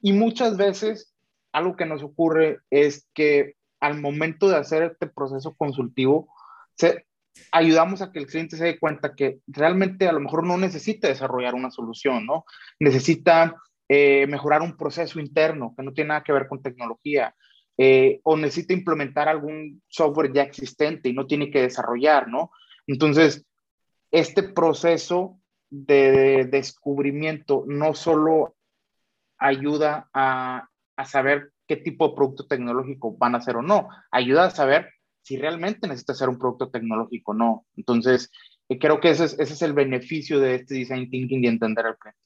y 0.00 0.12
muchas 0.12 0.56
veces 0.56 1.14
algo 1.52 1.76
que 1.76 1.86
nos 1.86 2.02
ocurre 2.02 2.60
es 2.70 3.08
que 3.14 3.54
al 3.80 4.00
momento 4.00 4.48
de 4.48 4.56
hacer 4.56 4.82
este 4.82 5.06
proceso 5.06 5.54
consultivo, 5.56 6.28
se, 6.74 7.06
ayudamos 7.52 8.02
a 8.02 8.12
que 8.12 8.18
el 8.18 8.26
cliente 8.26 8.56
se 8.56 8.64
dé 8.64 8.78
cuenta 8.78 9.14
que 9.14 9.40
realmente 9.46 10.06
a 10.06 10.12
lo 10.12 10.20
mejor 10.20 10.46
no 10.46 10.58
necesita 10.58 11.08
desarrollar 11.08 11.54
una 11.54 11.70
solución, 11.70 12.26
¿no? 12.26 12.44
Necesita 12.78 13.56
eh, 13.88 14.26
mejorar 14.26 14.62
un 14.62 14.76
proceso 14.76 15.18
interno 15.18 15.74
que 15.76 15.82
no 15.82 15.92
tiene 15.92 16.08
nada 16.08 16.22
que 16.22 16.32
ver 16.32 16.46
con 16.46 16.62
tecnología, 16.62 17.34
eh, 17.78 18.20
o 18.24 18.36
necesita 18.36 18.74
implementar 18.74 19.28
algún 19.28 19.82
software 19.88 20.32
ya 20.32 20.42
existente 20.42 21.08
y 21.08 21.14
no 21.14 21.26
tiene 21.26 21.50
que 21.50 21.62
desarrollar, 21.62 22.28
¿no? 22.28 22.50
Entonces, 22.86 23.46
este 24.10 24.42
proceso 24.42 25.40
de 25.70 26.46
descubrimiento 26.50 27.64
no 27.66 27.94
solo 27.94 28.56
ayuda 29.40 30.08
a, 30.14 30.68
a 30.96 31.04
saber 31.04 31.52
qué 31.66 31.76
tipo 31.76 32.08
de 32.08 32.14
producto 32.14 32.46
tecnológico 32.46 33.16
van 33.16 33.34
a 33.34 33.38
hacer 33.38 33.56
o 33.56 33.62
no, 33.62 33.88
ayuda 34.10 34.46
a 34.46 34.50
saber 34.50 34.88
si 35.22 35.36
realmente 35.36 35.86
necesita 35.86 36.14
ser 36.14 36.28
un 36.28 36.38
producto 36.38 36.70
tecnológico 36.70 37.32
o 37.32 37.34
no. 37.34 37.66
Entonces, 37.76 38.30
eh, 38.68 38.78
creo 38.78 39.00
que 39.00 39.10
ese 39.10 39.24
es, 39.24 39.38
ese 39.38 39.52
es 39.52 39.62
el 39.62 39.72
beneficio 39.72 40.40
de 40.40 40.56
este 40.56 40.74
design 40.74 41.10
thinking 41.10 41.44
y 41.44 41.48
entender 41.48 41.86
el 41.86 41.96
cliente. 41.96 42.20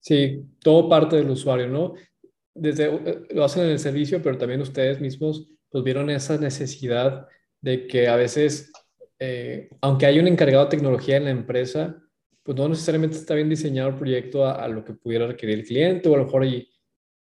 Sí, 0.00 0.42
todo 0.60 0.88
parte 0.88 1.16
del 1.16 1.30
usuario, 1.30 1.68
¿no? 1.68 1.94
Desde, 2.54 2.86
eh, 2.86 3.22
lo 3.30 3.44
hacen 3.44 3.64
en 3.64 3.70
el 3.70 3.78
servicio, 3.78 4.22
pero 4.22 4.38
también 4.38 4.60
ustedes 4.60 5.00
mismos 5.00 5.48
pues 5.70 5.84
vieron 5.84 6.08
esa 6.08 6.38
necesidad 6.38 7.26
de 7.60 7.86
que 7.86 8.08
a 8.08 8.16
veces, 8.16 8.72
eh, 9.18 9.68
aunque 9.80 10.06
hay 10.06 10.18
un 10.18 10.28
encargado 10.28 10.64
de 10.64 10.70
tecnología 10.70 11.18
en 11.18 11.24
la 11.24 11.30
empresa, 11.30 12.02
pues 12.48 12.56
no 12.56 12.66
necesariamente 12.66 13.18
está 13.18 13.34
bien 13.34 13.50
diseñado 13.50 13.90
el 13.90 13.96
proyecto 13.96 14.46
a, 14.46 14.66
lo 14.68 14.82
que 14.82 14.94
pudiera 14.94 15.26
requerir 15.26 15.58
el 15.58 15.66
cliente 15.66 16.08
o 16.08 16.14
a 16.14 16.16
lo 16.16 16.24
mejor 16.24 16.46
y 16.46 16.66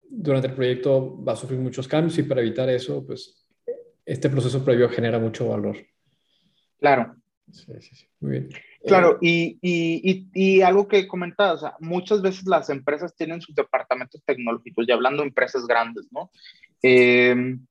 durante 0.08 0.50
el 0.50 0.53
proyecto 0.53 1.20
va 1.24 1.34
a 1.34 1.36
sufrir 1.36 1.60
muchos 1.60 1.88
cambios 1.88 2.15
y 2.20 2.22
para 2.22 2.41
evitar 2.41 2.70
eso, 2.70 3.03
pues 3.03 3.44
este 4.05 4.29
proceso 4.29 4.63
previo 4.63 4.88
genera 4.88 5.17
mucho 5.17 5.48
valor. 5.48 5.77
Claro. 6.79 7.15
Sí, 7.51 7.74
sí, 7.79 7.96
sí. 7.96 8.08
Muy 8.20 8.32
bien. 8.34 8.50
Claro, 8.86 9.17
eh, 9.20 9.58
y, 9.60 10.29
y, 10.32 10.62
algo 10.62 10.88
que 10.88 11.08
comentabas, 11.08 11.55
o 11.55 11.60
sea, 11.62 11.75
muchas 11.79 12.22
veces 12.22 12.46
las 12.46 12.70
empresas 12.70 13.15
tienen 13.15 13.41
sus 13.41 13.55
departamentos 13.55 14.22
tecnológicos, 14.24 14.88
y 14.88 14.91
hablando 14.91 15.24
de 15.24 15.29
empresas 15.29 15.65
grandes, 15.65 16.05
¿no? 16.12 16.29
Em, 16.84 17.65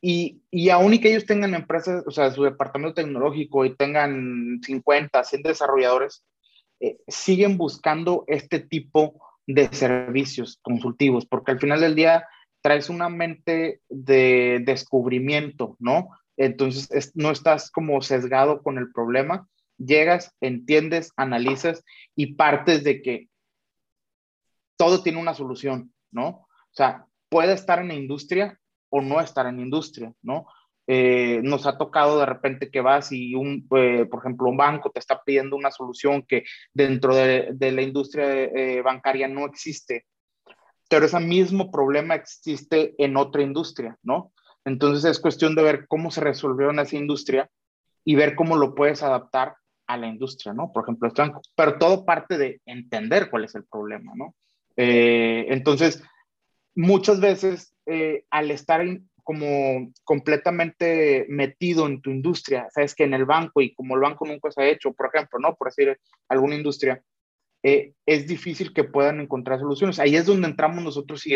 y, 0.00 0.40
y 0.52 0.68
aún 0.68 0.94
y 0.94 1.00
que 1.00 1.10
ellos 1.10 1.26
tengan 1.26 1.52
empresas, 1.52 2.04
o 2.06 2.12
sea, 2.12 2.30
su 2.30 2.44
departamento 2.44 2.94
tecnológico 2.94 3.64
y 3.64 3.74
tengan 3.74 4.60
50, 4.62 5.24
100 5.24 5.42
desarrolladores, 5.42 6.24
eh, 6.80 6.98
siguen 7.08 7.56
buscando 7.56 8.24
este 8.26 8.60
tipo 8.60 9.20
de 9.46 9.68
servicios 9.72 10.58
consultivos, 10.62 11.26
porque 11.26 11.52
al 11.52 11.60
final 11.60 11.80
del 11.80 11.94
día 11.94 12.26
traes 12.62 12.88
una 12.88 13.08
mente 13.08 13.80
de 13.88 14.62
descubrimiento, 14.64 15.76
¿no? 15.78 16.08
Entonces 16.36 17.12
no 17.14 17.30
estás 17.30 17.70
como 17.70 18.00
sesgado 18.02 18.62
con 18.62 18.78
el 18.78 18.90
problema, 18.90 19.48
llegas, 19.78 20.34
entiendes, 20.40 21.12
analizas 21.16 21.84
y 22.16 22.34
partes 22.34 22.84
de 22.84 23.02
que 23.02 23.28
todo 24.76 25.02
tiene 25.02 25.20
una 25.20 25.34
solución, 25.34 25.92
¿no? 26.10 26.28
O 26.28 26.48
sea, 26.72 27.06
puede 27.28 27.52
estar 27.52 27.78
en 27.80 27.88
la 27.88 27.94
industria 27.94 28.58
o 28.88 29.00
no 29.00 29.20
estar 29.20 29.46
en 29.46 29.56
la 29.56 29.62
industria, 29.62 30.12
¿no? 30.22 30.46
Eh, 30.86 31.40
nos 31.42 31.66
ha 31.66 31.78
tocado 31.78 32.20
de 32.20 32.26
repente 32.26 32.70
que 32.70 32.82
vas 32.82 33.10
y 33.10 33.34
un, 33.34 33.66
eh, 33.74 34.04
por 34.04 34.20
ejemplo, 34.20 34.50
un 34.50 34.58
banco 34.58 34.90
te 34.90 34.98
está 34.98 35.22
pidiendo 35.24 35.56
una 35.56 35.70
solución 35.70 36.22
que 36.22 36.44
dentro 36.74 37.14
de, 37.14 37.56
la 37.58 37.80
industria 37.80 38.30
eh, 38.30 38.82
bancaria 38.82 39.26
no 39.26 39.46
existe 39.46 40.04
pero 40.86 41.06
ese 41.06 41.18
mismo 41.18 41.72
problema 41.72 42.14
existe 42.14 42.94
en 42.98 43.16
otra 43.16 43.42
industria, 43.42 43.98
¿no? 44.02 44.32
Entonces 44.64 45.10
es 45.10 45.18
cuestión 45.18 45.56
de 45.56 45.62
ver 45.62 45.86
cómo 45.88 46.10
se 46.10 46.20
resolvió 46.20 46.70
en 46.70 46.78
esa 46.78 46.96
industria 46.96 47.50
y 48.04 48.14
ver 48.14 48.36
cómo 48.36 48.56
lo 48.56 48.74
puedes 48.74 49.02
adaptar 49.02 49.56
a 49.88 49.96
la 49.96 50.06
industria, 50.06 50.52
¿no? 50.52 50.70
Por 50.70 50.84
ejemplo, 50.84 51.08
este 51.08 51.22
banco, 51.22 51.40
pero 51.56 51.78
todo 51.78 52.04
parte 52.04 52.38
de 52.38 52.60
entender 52.66 53.28
cuál 53.28 53.44
es 53.44 53.54
el 53.56 53.64
problema, 53.64 54.12
¿no? 54.14 54.36
Eh, 54.76 55.46
entonces, 55.48 56.00
muchas 56.76 57.18
veces 57.18 57.74
al 58.30 58.50
estar 58.50 58.80
como 59.24 59.92
completamente 60.04 61.26
metido 61.28 61.86
en 61.86 62.00
tu 62.00 62.10
industria, 62.10 62.68
sabes 62.70 62.94
que 62.94 63.04
en 63.04 63.14
el 63.14 63.24
banco 63.24 63.60
y 63.60 63.74
como 63.74 63.94
el 63.94 64.02
banco 64.02 64.26
nunca 64.26 64.50
se 64.50 64.62
ha 64.62 64.68
hecho, 64.68 64.92
por 64.92 65.10
ejemplo, 65.12 65.38
¿no? 65.40 65.56
Por 65.56 65.68
decir 65.68 65.98
alguna 66.28 66.54
industria, 66.54 67.02
eh, 67.62 67.94
es 68.04 68.26
difícil 68.26 68.74
que 68.74 68.84
puedan 68.84 69.20
encontrar 69.20 69.58
soluciones. 69.58 69.98
Ahí 69.98 70.14
es 70.14 70.26
donde 70.26 70.46
entramos 70.46 70.84
nosotros 70.84 71.26
y 71.26 71.34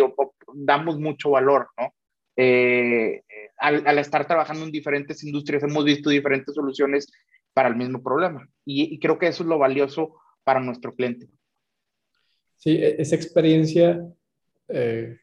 damos 0.55 0.99
mucho 1.01 1.31
valor, 1.31 1.69
¿no? 1.79 1.95
Eh, 2.37 3.25
al, 3.57 3.99
estar 3.99 4.27
trabajando 4.27 4.65
en 4.65 4.71
diferentes 4.71 5.25
industrias, 5.25 5.63
hemos 5.65 5.85
visto 5.85 6.11
diferentes 6.11 6.55
soluciones 6.55 7.11
para 7.53 7.69
el 7.69 7.77
mismo 7.77 8.03
problema. 8.03 8.49
Y, 8.65 8.99
creo 9.01 9.19
que 9.19 9.27
eso 9.27 9.43
es 9.43 9.49
lo 9.49 9.59
valioso 9.59 10.21
para 10.45 10.61
nuestro 10.61 10.95
cliente. 10.95 11.29
Sí, 12.57 12.77
e, 12.77 13.01
esa 13.01 13.17
experiencia, 13.17 14.07
eh, 14.69 15.19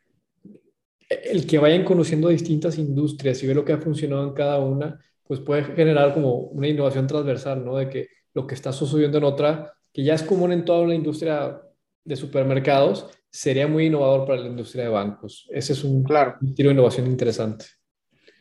el 1.10 1.46
que 1.46 1.58
vayan 1.58 1.84
conociendo 1.84 2.30
distintas 2.30 2.78
industrias 2.78 3.42
y 3.44 3.48
ver 3.48 3.56
lo 3.56 3.66
que 3.66 3.74
ha 3.74 3.78
funcionado 3.78 4.28
en 4.28 4.34
cada 4.34 4.60
una, 4.60 5.00
pues 5.24 5.40
puede 5.40 5.64
generar 5.64 6.14
como 6.14 6.36
una 6.36 6.68
innovación 6.68 7.08
transversal, 7.08 7.64
¿no? 7.64 7.78
De 7.78 7.90
que 7.90 8.08
lo 8.34 8.46
que 8.48 8.56
está 8.56 8.72
sucediendo 8.72 9.18
en 9.18 9.24
otra 9.24 9.76
que 9.96 10.04
ya 10.04 10.14
es 10.14 10.24
común 10.24 10.52
en 10.52 10.66
toda 10.66 10.86
la 10.86 10.94
industria 10.94 11.62
de 12.04 12.16
supermercados, 12.18 13.10
sería 13.30 13.66
muy 13.66 13.86
innovador 13.86 14.28
para 14.28 14.42
la 14.42 14.48
industria 14.48 14.84
de 14.84 14.90
bancos. 14.90 15.48
Ese 15.50 15.72
es 15.72 15.86
un, 15.86 16.04
claro. 16.04 16.36
tiro 16.54 16.68
de 16.68 16.74
innovación 16.74 17.08
interesante. 17.08 17.66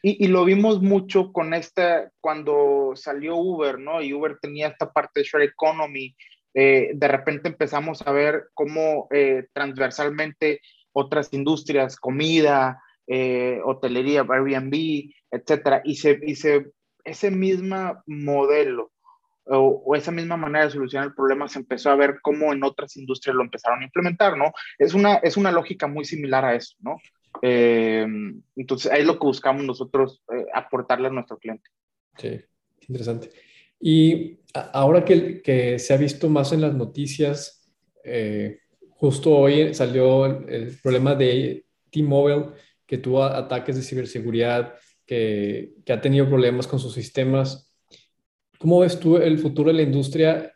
Y, 0.03 0.27
lo 0.27 0.45
vimos 0.45 0.83
mucho 0.83 1.33
con 1.33 1.55
esta, 1.55 2.11
cuando 2.21 2.93
salió 2.95 3.37
Uber, 3.37 3.79
¿no? 3.79 4.03
Y 4.03 4.13
Uber 4.13 4.37
tenía 4.41 4.67
esta 4.69 4.93
parte 4.93 5.21
de 5.21 5.27
share 5.27 5.45
economy. 5.45 6.15
Eh, 6.53 6.91
de 6.95 7.09
repente 7.09 7.49
empezamos 7.49 8.03
a 8.03 8.13
ver 8.13 8.49
cómo 8.53 9.07
eh, 9.11 9.47
transversalmente 9.53 10.61
otras 10.95 11.29
industrias, 11.33 11.97
comida, 11.97 12.83
eh, 13.07 13.61
hotelería, 13.65 14.23
Airbnb, 14.23 15.13
etcétera, 15.31 15.83
y 15.85 15.97
se, 15.97 16.19
y 16.23 16.37
se, 16.37 16.73
ese 17.05 17.31
mismo 17.31 18.03
modelo 18.07 18.93
o, 19.47 19.95
esa 19.95 20.11
misma 20.11 20.37
manera 20.37 20.65
de 20.65 20.71
solucionar 20.71 21.09
el 21.09 21.15
problema 21.15 21.49
se 21.49 21.59
empezó 21.59 21.91
a 21.91 21.97
ver 21.97 22.21
cómo 22.23 22.53
en 22.53 22.65
otras 22.65 22.97
industrias 22.97 23.37
lo 23.37 23.43
empezaron 23.43 23.83
a 23.83 23.85
implementar, 23.85 24.39
¿no? 24.39 24.53
Es 24.79 24.95
una, 24.95 25.17
es 25.17 25.37
una 25.37 25.53
lógica 25.53 25.87
muy 25.87 26.05
similar 26.05 26.45
a 26.45 26.55
eso, 26.55 26.77
¿no? 26.81 26.97
Eh, 27.43 28.07
entonces, 28.57 28.91
ahí 28.91 29.01
es 29.01 29.07
lo 29.07 29.19
que 29.19 29.27
buscamos 29.27 29.65
nosotros 29.65 30.23
eh, 30.35 30.47
aportarle 30.55 31.09
a 31.09 31.11
nuestro 31.11 31.37
cliente. 31.37 31.69
Sí, 32.17 32.41
interesante. 32.89 33.31
Y 33.81 34.39
ahora 34.73 35.05
que, 35.05 35.43
que 35.43 35.79
se 35.79 35.93
ha 35.93 35.99
visto 35.99 36.31
más 36.31 36.53
en 36.53 36.63
las 36.63 36.75
noticias, 36.75 37.71
eh, 38.05 38.61
justo 39.05 39.37
hoy 39.37 39.75
salió 39.75 40.25
el, 40.25 40.79
problema 40.83 41.15
de 41.15 41.67
T-Mobile, 41.91 42.47
que 42.87 42.97
tuvo 42.97 43.23
ataques 43.23 43.77
de 43.77 43.83
ciberseguridad, 43.83 44.77
que, 45.05 45.75
que 45.85 45.93
ha 45.93 46.01
tenido 46.01 46.27
problemas 46.27 46.67
con 46.67 46.79
sus 46.79 46.95
sistemas. 46.95 47.71
¿Cómo 48.59 48.81
ves 48.81 48.99
tú 48.99 49.19
el 49.19 49.39
futuro 49.39 49.69
de 49.69 49.77
la 49.77 49.83
industria? 49.83 50.51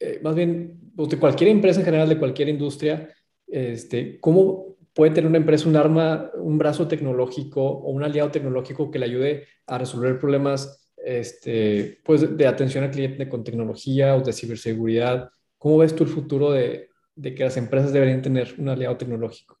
Eh, 0.00 0.18
más 0.22 0.34
bien, 0.34 0.80
pues, 0.96 1.10
de 1.10 1.18
cualquier 1.18 1.50
empresa 1.50 1.80
en 1.80 1.84
general, 1.84 2.08
de 2.08 2.18
cualquier 2.18 2.48
industria, 2.48 3.14
este, 3.46 4.18
¿cómo 4.18 4.78
puede 4.94 5.12
tener 5.12 5.28
una 5.28 5.36
empresa 5.36 5.68
un 5.68 5.76
arma, 5.76 6.30
un 6.36 6.56
brazo 6.56 6.88
tecnológico 6.88 7.60
o 7.60 7.90
un 7.90 8.02
aliado 8.02 8.30
tecnológico 8.30 8.90
que 8.90 8.98
le 8.98 9.04
ayude 9.04 9.46
a 9.66 9.76
resolver 9.76 10.18
problemas 10.18 10.90
este, 10.96 11.98
pues, 12.02 12.34
de 12.34 12.46
atención 12.46 12.84
al 12.84 12.92
cliente 12.92 13.28
con 13.28 13.44
tecnología 13.44 14.16
o 14.16 14.22
de 14.22 14.32
ciberseguridad? 14.32 15.28
¿Cómo 15.58 15.76
ves 15.76 15.94
tú 15.94 16.04
el 16.04 16.10
futuro 16.10 16.52
de, 16.52 16.87
de 17.18 17.34
que 17.34 17.44
las 17.44 17.56
empresas 17.56 17.92
deberían 17.92 18.22
tener 18.22 18.54
un 18.58 18.68
aliado 18.68 18.96
tecnológico? 18.96 19.58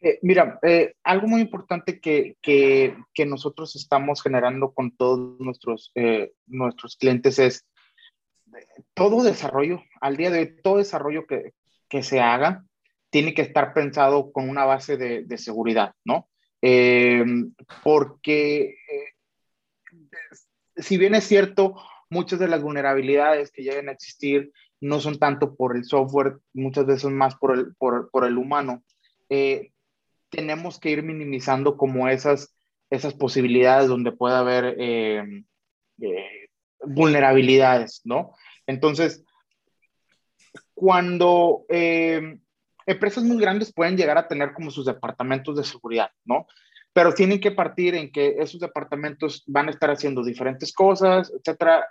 Eh, 0.00 0.18
mira, 0.22 0.58
eh, 0.62 0.94
algo 1.02 1.26
muy 1.26 1.42
importante 1.42 2.00
que, 2.00 2.36
que, 2.40 2.96
que, 3.12 3.26
nosotros 3.26 3.76
estamos 3.76 4.22
generando 4.22 4.72
con 4.72 4.96
todos 4.96 5.38
nuestros, 5.38 5.92
eh, 5.94 6.32
nuestros 6.46 6.96
clientes 6.96 7.38
es 7.38 7.66
todo 8.94 9.22
desarrollo, 9.22 9.82
al 10.00 10.16
día 10.16 10.30
de 10.30 10.38
hoy, 10.38 10.56
todo 10.62 10.78
desarrollo 10.78 11.26
que, 11.26 11.52
que 11.88 12.02
se 12.02 12.20
haga 12.20 12.64
tiene 13.10 13.34
que 13.34 13.42
estar 13.42 13.74
pensado 13.74 14.32
con 14.32 14.48
una 14.48 14.64
base 14.64 14.96
de, 14.96 15.24
de 15.24 15.38
seguridad, 15.38 15.92
¿no? 16.04 16.28
porque 17.84 18.74
si 20.74 20.96
bien 20.96 21.14
es 21.14 21.22
cierto, 21.24 21.76
muchas 22.10 22.40
de 22.40 22.48
las 22.48 22.60
vulnerabilidades 22.60 23.52
que 23.52 23.62
llegan 23.62 23.88
a 23.88 23.92
existir 23.92 24.50
no 24.80 25.00
son 25.00 25.18
tanto 25.18 25.54
por 25.54 25.76
el 25.76 25.84
software, 25.84 26.38
muchas 26.52 26.86
veces 26.86 27.10
más 27.10 27.34
por 27.36 27.56
el, 27.56 27.74
por, 27.76 28.10
por 28.10 28.24
el 28.24 28.36
humano. 28.36 28.82
Eh, 29.28 29.72
tenemos 30.30 30.78
que 30.78 30.90
ir 30.90 31.02
minimizando 31.02 31.76
como 31.76 32.08
esas, 32.08 32.54
esas 32.90 33.14
posibilidades 33.14 33.88
donde 33.88 34.12
pueda 34.12 34.40
haber 34.40 34.76
eh, 34.78 35.44
eh, 36.00 36.48
vulnerabilidades, 36.84 38.02
¿no? 38.04 38.34
Entonces, 38.66 39.24
cuando 40.74 41.64
empresas 41.68 43.24
muy 43.24 43.38
grandes 43.38 43.72
pueden 43.72 43.96
llegar 43.96 44.18
a 44.18 44.28
tener 44.28 44.52
como 44.52 44.70
sus 44.70 44.84
departamentos 44.84 45.56
de 45.56 45.64
seguridad, 45.64 46.10
¿no? 46.24 46.46
Pero 46.96 47.12
tienen 47.12 47.40
que 47.40 47.50
partir 47.50 47.94
en 47.94 48.10
que 48.10 48.36
esos 48.38 48.58
departamentos 48.58 49.44
van 49.46 49.68
a 49.68 49.70
estar 49.70 49.90
haciendo 49.90 50.24
diferentes 50.24 50.72
cosas, 50.72 51.30
etcétera, 51.30 51.86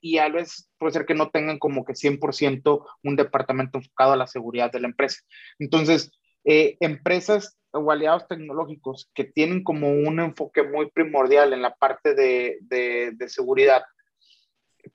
y 0.00 0.16
a 0.16 0.30
veces 0.30 0.70
puede 0.78 0.94
ser 0.94 1.04
que 1.04 1.12
no 1.12 1.28
tengan 1.28 1.58
como 1.58 1.84
que 1.84 1.92
100% 1.92 2.82
un 3.02 3.16
departamento 3.16 3.76
enfocado 3.76 4.14
a 4.14 4.16
la 4.16 4.26
seguridad 4.26 4.72
de 4.72 4.80
la 4.80 4.88
empresa. 4.88 5.20
Entonces, 5.58 6.10
empresas 6.42 7.58
o 7.70 7.92
aliados 7.92 8.26
tecnológicos 8.28 9.10
que 9.12 9.24
tienen 9.24 9.62
como 9.62 9.90
un 9.90 10.20
enfoque 10.20 10.62
muy 10.62 10.90
primordial 10.90 11.52
en 11.52 11.60
la 11.60 11.74
parte 11.74 12.14
de, 12.14 12.56
de, 12.62 13.28
seguridad, 13.28 13.82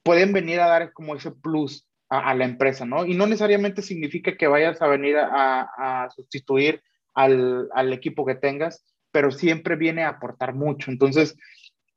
pueden 0.02 0.34
venir 0.34 0.60
a 0.60 0.70
dar 0.70 0.92
como 0.92 1.16
ese 1.16 1.30
plus 1.30 1.88
a, 2.10 2.34
la 2.34 2.46
empresa, 2.46 2.84
¿no? 2.84 3.06
Y 3.06 3.14
no 3.14 3.28
necesariamente 3.28 3.84
significa 3.84 4.36
que 4.36 4.48
vayas 4.48 4.82
a 4.82 4.88
venir 4.88 5.18
a, 5.18 5.68
a 5.78 6.10
sustituir 6.10 6.82
al, 7.14 7.70
al, 7.76 7.94
equipo 7.94 8.26
que 8.26 8.34
tengas, 8.34 8.84
pero 9.12 9.32
siempre 9.32 9.76
viene 9.76 10.04
a 10.04 10.10
aportar 10.10 10.54
mucho. 10.54 10.92
Entonces, 10.92 11.36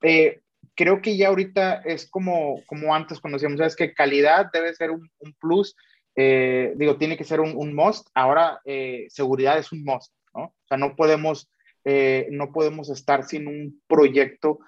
eh, 0.03 0.41
creo 0.75 1.01
que 1.01 1.17
ya 1.17 1.29
ahorita 1.29 1.83
es 1.85 2.09
como, 2.09 2.63
como 2.67 2.95
antes 2.95 3.21
cuando 3.21 3.37
decíamos, 3.37 3.59
¿sabes 3.59 3.77
que 3.77 3.95
Calidad 3.95 4.51
debe 4.53 4.75
ser 4.75 4.91
un, 4.91 5.11
un 5.19 5.35
plus. 5.35 5.77
Eh, 6.17 6.75
digo, 6.77 6.97
tiene 6.97 7.17
que 7.17 7.25
ser 7.25 7.41
un, 7.41 7.55
un 7.57 7.75
must. 7.75 8.09
Ahora, 8.15 8.61
eh, 8.65 9.07
seguridad 9.09 9.59
es 9.59 9.73
un 9.73 9.85
must. 9.85 10.13
¿no? 10.35 10.45
O 10.45 10.67
sea, 10.69 10.77
no 10.77 10.97
podemos, 10.97 11.51
eh, 11.85 12.29
no 12.31 12.53
podemos 12.53 12.91
estar 12.91 13.25
sin 13.25 13.47
un 13.47 13.83
proyecto 13.87 14.59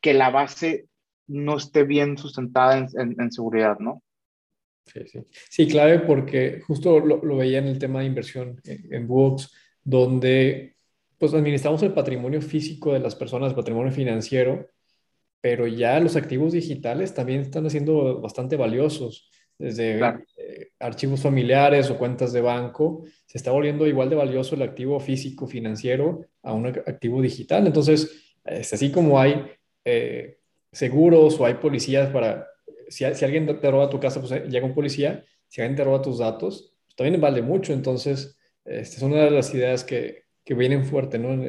que 0.00 0.14
la 0.14 0.30
base 0.30 0.86
no 1.26 1.56
esté 1.56 1.82
bien 1.84 2.16
sustentada 2.16 2.78
en, 2.78 3.32
seguridad, 3.32 3.78
¿no? 3.80 4.02
Sí, 4.84 5.00
sí. 5.08 5.26
Sí, 5.50 5.66
clave 5.66 5.98
porque 5.98 6.60
justo 6.60 7.00
lo, 7.00 7.36
veía 7.36 7.58
en 7.58 7.66
el 7.66 7.80
tema 7.80 8.00
de 8.00 8.06
inversión 8.06 8.60
en, 8.64 8.94
en 8.94 9.08
donde 9.82 10.75
pues 11.18 11.34
administramos 11.34 11.82
el 11.82 11.92
patrimonio 11.92 12.40
físico 12.42 12.92
de 12.92 13.00
las 13.00 13.14
personas, 13.14 13.50
el 13.50 13.56
patrimonio 13.56 13.92
financiero, 13.92 14.68
pero 15.40 15.66
ya 15.66 16.00
los 16.00 16.16
activos 16.16 16.52
digitales 16.52 17.14
también 17.14 17.40
están 17.40 17.68
siendo 17.70 18.20
bastante 18.20 18.56
valiosos 18.56 19.30
desde 19.58 19.98
eh, 20.36 20.72
archivos 20.78 21.22
familiares 21.22 21.90
o 21.90 21.96
cuentas 21.96 22.32
de 22.32 22.40
banco, 22.40 23.04
se 23.24 23.38
está 23.38 23.50
volviendo 23.50 23.86
igual 23.86 24.10
de 24.10 24.16
valioso 24.16 24.54
el 24.54 24.62
activo 24.62 25.00
físico 25.00 25.46
financiero 25.46 26.26
a 26.42 26.52
un 26.52 26.66
activo 26.66 27.22
digital. 27.22 27.66
Entonces, 27.66 28.36
es 28.44 28.72
así 28.72 28.92
como 28.92 29.18
hay 29.18 29.46
eh, 29.84 30.38
seguros 30.72 31.40
o 31.40 31.46
hay 31.46 31.54
policías 31.54 32.10
para, 32.10 32.46
si, 32.88 33.04
si, 33.14 33.24
alguien 33.24 33.46
te 33.46 33.70
roba 33.70 33.88
tu 33.88 33.98
casa, 33.98 34.20
pues 34.20 34.32
eh, 34.32 34.44
llega 34.48 34.66
un 34.66 34.74
policía, 34.74 35.24
si 35.48 35.60
alguien 35.62 35.76
te 35.76 35.84
roba 35.84 36.02
tus 36.02 36.18
datos, 36.18 36.74
pues, 36.84 36.96
también 36.96 37.20
vale 37.20 37.40
mucho. 37.40 37.72
Entonces, 37.72 38.36
esta 38.64 38.96
es 38.96 39.02
una 39.02 39.24
de 39.24 39.30
las 39.30 39.54
ideas 39.54 39.84
que, 39.84 40.25
que 40.46 40.54
vienen 40.54 40.86
fuerte, 40.86 41.18
¿no? 41.18 41.44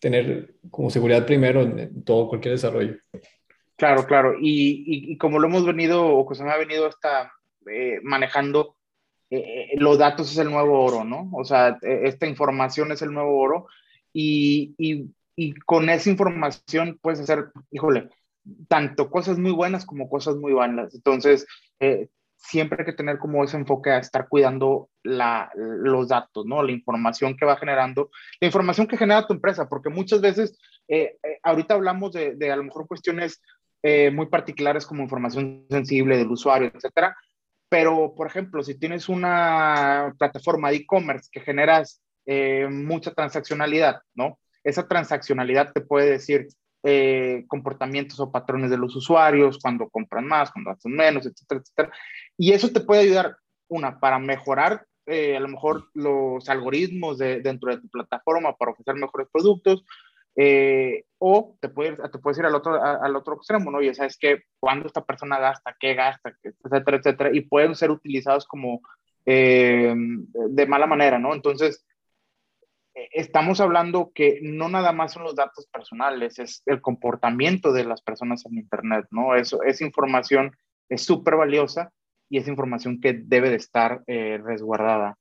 tener 0.00 0.56
como 0.70 0.90
seguridad 0.90 1.24
primero 1.24 1.62
en 1.62 2.04
todo, 2.04 2.28
cualquier 2.28 2.54
desarrollo. 2.54 2.96
Claro, 3.76 4.04
claro. 4.06 4.34
Y, 4.38 5.12
y, 5.12 5.16
como 5.16 5.38
lo 5.38 5.48
hemos 5.48 5.64
venido, 5.64 6.06
o 6.06 6.28
que 6.28 6.34
se 6.34 6.44
me 6.44 6.50
ha 6.50 6.58
venido 6.58 6.86
hasta 6.86 7.32
eh, 7.70 8.00
manejando, 8.02 8.76
eh, 9.30 9.38
eh, 9.38 9.68
los 9.76 9.96
datos 9.96 10.30
es 10.30 10.36
el 10.36 10.50
nuevo 10.50 10.78
oro, 10.78 11.04
¿no? 11.04 11.30
O 11.32 11.44
sea, 11.44 11.78
esta 11.80 12.26
información 12.26 12.92
es 12.92 13.00
el 13.00 13.12
nuevo 13.12 13.38
oro. 13.38 13.66
Y, 14.12 14.74
y, 14.76 15.54
con 15.64 15.88
esa 15.88 16.10
información 16.10 16.98
puedes 17.02 17.20
hacer, 17.20 17.46
híjole, 17.70 18.10
tanto 18.68 19.10
cosas 19.10 19.38
muy 19.38 19.52
buenas 19.52 19.86
como 19.86 20.10
cosas 20.10 20.36
muy 20.36 20.52
malas. 20.52 20.94
Entonces, 20.94 21.46
siempre 22.46 22.78
hay 22.80 22.86
que 22.86 22.92
tener 22.92 23.18
como 23.18 23.42
ese 23.42 23.56
enfoque 23.56 23.90
a 23.90 23.98
estar 23.98 24.28
cuidando 24.28 24.90
la, 25.02 25.50
los 25.54 26.08
datos, 26.08 26.44
¿no? 26.46 26.62
La 26.62 26.72
información 26.72 27.36
que 27.36 27.46
va 27.46 27.56
generando, 27.56 28.10
la 28.40 28.46
información 28.46 28.86
que 28.86 28.98
genera 28.98 29.26
tu 29.26 29.34
empresa, 29.34 29.68
porque 29.68 29.88
muchas 29.90 30.20
veces, 30.20 30.58
ahorita 31.42 31.74
hablamos 31.74 32.12
de, 32.12 32.34
de, 32.36 32.52
a 32.52 32.56
lo 32.56 32.64
mejor 32.64 32.86
cuestiones 32.86 33.40
eh, 33.86 34.10
muy 34.10 34.26
particulares 34.26 34.86
como 34.86 35.02
información 35.02 35.66
sensible 35.68 36.16
del 36.16 36.30
usuario, 36.30 36.72
etcétera. 36.74 37.14
Pero, 37.68 38.14
por 38.16 38.26
ejemplo, 38.26 38.62
si 38.62 38.78
tienes 38.78 39.10
una 39.10 40.14
plataforma 40.18 40.70
de 40.70 40.76
e-commerce 40.76 41.28
que 41.30 41.40
generas 41.40 42.00
eh, 42.24 42.66
mucha 42.70 43.12
transaccionalidad, 43.12 44.00
¿no? 44.14 44.38
Esa 44.62 44.88
transaccionalidad 44.88 45.74
te 45.74 45.82
puede 45.82 46.12
decir 46.12 46.46
eh, 46.84 47.44
comportamientos 47.48 48.20
o 48.20 48.30
patrones 48.30 48.70
de 48.70 48.78
los 48.78 48.94
usuarios, 48.94 49.58
cuando 49.60 49.88
compran 49.88 50.26
más, 50.26 50.52
cuando 50.52 50.70
hacen 50.70 50.92
menos, 50.92 51.26
etcétera, 51.26 51.60
etcétera. 51.60 51.92
Y 52.38 52.52
eso 52.52 52.70
te 52.70 52.80
puede 52.80 53.02
ayudar, 53.02 53.36
una, 53.68 53.98
para 53.98 54.18
mejorar 54.18 54.86
a 55.06 55.40
lo 55.40 55.48
mejor 55.48 55.90
los 55.92 56.48
algoritmos 56.48 57.18
de, 57.18 57.40
dentro 57.42 57.70
de 57.70 57.80
tu 57.80 57.88
plataforma 57.88 58.56
para 58.56 58.72
ofrecer 58.72 58.94
mejores 58.94 59.28
productos, 59.30 59.84
eh, 60.36 61.04
o 61.18 61.56
te 61.60 61.68
puedes, 61.68 61.98
te 62.10 62.18
puedes 62.18 62.38
ir 62.38 62.46
al 62.46 62.54
otro, 62.54 62.82
al 62.82 63.14
otro 63.14 63.36
extremo, 63.36 63.70
¿no? 63.70 63.80
Y 63.80 63.94
sabes 63.94 64.18
que 64.18 64.42
cuando 64.58 64.86
esta 64.86 65.04
persona 65.04 65.38
gasta, 65.38 65.76
qué 65.78 65.94
gasta, 65.94 66.34
etcétera, 66.42 66.96
etcétera, 66.96 67.30
y 67.32 67.42
pueden 67.42 67.74
ser 67.74 67.90
utilizados 67.90 68.46
como 68.46 68.80
eh, 69.26 69.94
de 69.96 70.66
mala 70.66 70.86
manera, 70.86 71.18
¿no? 71.18 71.34
Entonces, 71.34 71.84
estamos 73.12 73.60
hablando 73.60 74.12
que 74.14 74.38
no 74.42 74.68
nada 74.68 74.92
más 74.92 75.12
son 75.12 75.24
los 75.24 75.34
datos 75.34 75.66
personales, 75.66 76.38
es 76.38 76.62
el 76.66 76.80
comportamiento 76.80 77.72
de 77.72 77.84
las 77.84 78.02
personas 78.02 78.44
en 78.46 78.58
Internet, 78.58 79.06
¿no? 79.10 79.34
Eso, 79.34 79.62
esa 79.62 79.84
información 79.84 80.56
es 80.88 81.02
súper 81.02 81.36
valiosa 81.36 81.92
y 82.28 82.38
es 82.38 82.48
información 82.48 83.00
que 83.00 83.12
debe 83.12 83.50
de 83.50 83.56
estar 83.56 84.02
eh, 84.06 84.38
resguardada. 84.42 85.16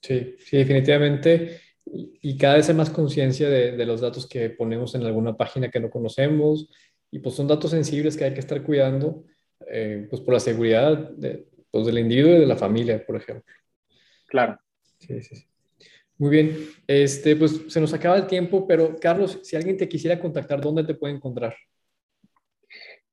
Sí, 0.00 0.36
sí, 0.38 0.56
definitivamente 0.58 1.60
y, 1.84 2.36
cada 2.36 2.56
vez 2.56 2.68
hay 2.68 2.74
más 2.74 2.90
conciencia 2.90 3.48
de, 3.48 3.72
de, 3.72 3.86
los 3.86 4.00
datos 4.00 4.28
que 4.28 4.50
ponemos 4.50 4.94
en 4.94 5.02
alguna 5.02 5.36
página 5.36 5.70
que 5.70 5.80
no 5.80 5.90
conocemos 5.90 6.68
y 7.10 7.18
pues 7.18 7.34
son 7.34 7.48
datos 7.48 7.72
sensibles 7.72 8.16
que 8.16 8.24
hay 8.24 8.34
que 8.34 8.40
estar 8.40 8.62
cuidando 8.62 9.24
eh, 9.68 10.06
pues 10.08 10.22
por 10.22 10.34
la 10.34 10.40
seguridad 10.40 11.10
de, 11.10 11.46
pues, 11.70 11.86
del 11.86 11.98
individuo 11.98 12.36
y 12.36 12.40
de 12.40 12.46
la 12.46 12.56
familia, 12.56 13.04
por 13.04 13.16
ejemplo. 13.16 13.52
Claro. 14.26 14.58
Sí, 14.98 15.20
sí, 15.22 15.36
sí. 15.36 15.46
Muy 16.22 16.30
bien, 16.30 16.56
este, 16.86 17.34
pues 17.34 17.64
se 17.66 17.80
nos 17.80 17.92
acaba 17.92 18.16
el 18.16 18.28
tiempo, 18.28 18.64
pero 18.64 18.94
Carlos, 19.00 19.40
si 19.42 19.56
alguien 19.56 19.76
te 19.76 19.88
quisiera 19.88 20.20
contactar, 20.20 20.60
¿dónde 20.60 20.84
te 20.84 20.94
puede 20.94 21.14
encontrar? 21.14 21.56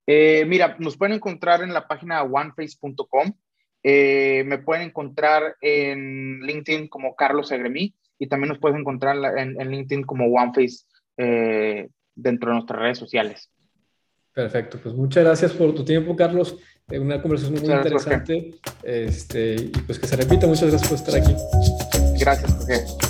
Eh, 0.06 0.46
mira, 0.46 0.76
nos 0.78 0.96
pueden 0.96 1.16
encontrar 1.16 1.64
en 1.64 1.74
la 1.74 1.88
página 1.88 2.22
oneface.com. 2.22 3.34
Eh, 3.82 4.44
me 4.46 4.60
pueden 4.60 4.90
encontrar 4.90 5.56
en 5.60 6.42
LinkedIn 6.42 6.88
como 6.88 7.16
Carlos 7.16 7.52
Agremí 7.52 7.96
y 8.20 8.28
también 8.28 8.50
nos 8.50 8.60
puedes 8.60 8.78
encontrar 8.78 9.18
en, 9.40 9.56
LinkedIn 9.56 10.04
como 10.04 10.28
OneFace 10.28 10.86
eh, 11.18 11.90
dentro 12.14 12.50
de 12.52 12.58
nuestras 12.58 12.80
redes 12.80 13.00
sociales. 13.00 13.52
Perfecto, 14.36 14.80
pues 14.84 14.94
muchas 14.94 15.24
gracias 15.24 15.54
por 15.54 15.74
tu 15.74 15.84
tiempo, 15.84 16.16
Carlos. 16.16 16.60
Una 16.92 17.22
conversación 17.22 17.62
muy 17.62 17.72
interesante. 17.72 18.56
Este, 18.84 19.56
y 19.56 19.72
pues 19.86 20.00
que 20.00 20.08
se 20.08 20.16
repita, 20.16 20.48
muchas 20.48 20.70
gracias 20.70 20.90
por 20.90 20.98
estar 20.98 21.16
aquí. 21.16 21.36
Gracias, 22.20 22.54
Jorge. 22.54 23.09